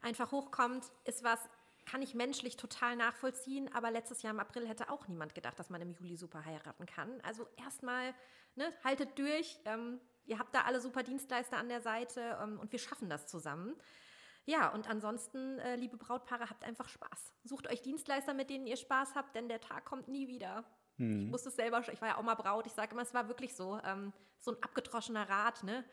[0.00, 1.38] einfach hochkommt, ist was,
[1.84, 5.70] kann ich menschlich total nachvollziehen, aber letztes Jahr im April hätte auch niemand gedacht, dass
[5.70, 7.20] man im Juli super heiraten kann.
[7.22, 8.14] Also erstmal,
[8.56, 9.58] ne, haltet durch.
[9.64, 13.26] Ähm, ihr habt da alle super Dienstleister an der Seite ähm, und wir schaffen das
[13.26, 13.74] zusammen.
[14.44, 17.32] Ja, und ansonsten, äh, liebe Brautpaare, habt einfach Spaß.
[17.44, 20.64] Sucht euch Dienstleister, mit denen ihr Spaß habt, denn der Tag kommt nie wieder.
[20.96, 21.24] Hm.
[21.24, 23.28] Ich musste es selber, ich war ja auch mal Braut, ich sage immer, es war
[23.28, 25.84] wirklich so, ähm, so ein abgedroschener Rat, ne?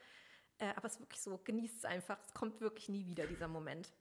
[0.57, 3.47] Äh, aber es ist wirklich so, genießt es einfach, es kommt wirklich nie wieder, dieser
[3.47, 3.91] Moment.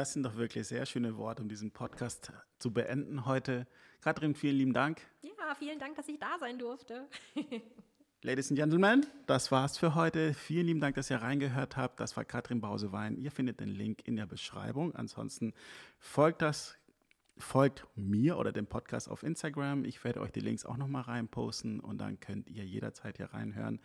[0.00, 3.66] Das sind doch wirklich sehr schöne Worte, um diesen Podcast zu beenden heute.
[4.00, 5.02] Katrin, vielen lieben Dank.
[5.20, 7.06] Ja, vielen Dank, dass ich da sein durfte.
[8.22, 10.32] Ladies and Gentlemen, das war's für heute.
[10.32, 12.00] Vielen lieben Dank, dass ihr reingehört habt.
[12.00, 13.18] Das war Katrin Bausewein.
[13.18, 14.94] Ihr findet den Link in der Beschreibung.
[14.94, 15.52] Ansonsten
[15.98, 16.78] folgt das,
[17.36, 19.84] folgt mir oder dem Podcast auf Instagram.
[19.84, 23.82] Ich werde euch die Links auch nochmal reinposten und dann könnt ihr jederzeit hier reinhören.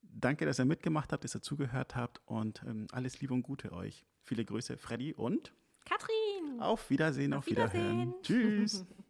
[0.00, 3.72] Danke, dass ihr mitgemacht habt, dass ihr zugehört habt und ähm, alles Liebe und Gute
[3.72, 4.06] euch.
[4.22, 5.52] Viele Grüße, Freddy und
[5.84, 6.60] Katrin.
[6.60, 8.14] Auf Wiedersehen, auf, auf Wiederhören.
[8.14, 8.14] Wiedersehen.
[8.22, 8.86] Tschüss.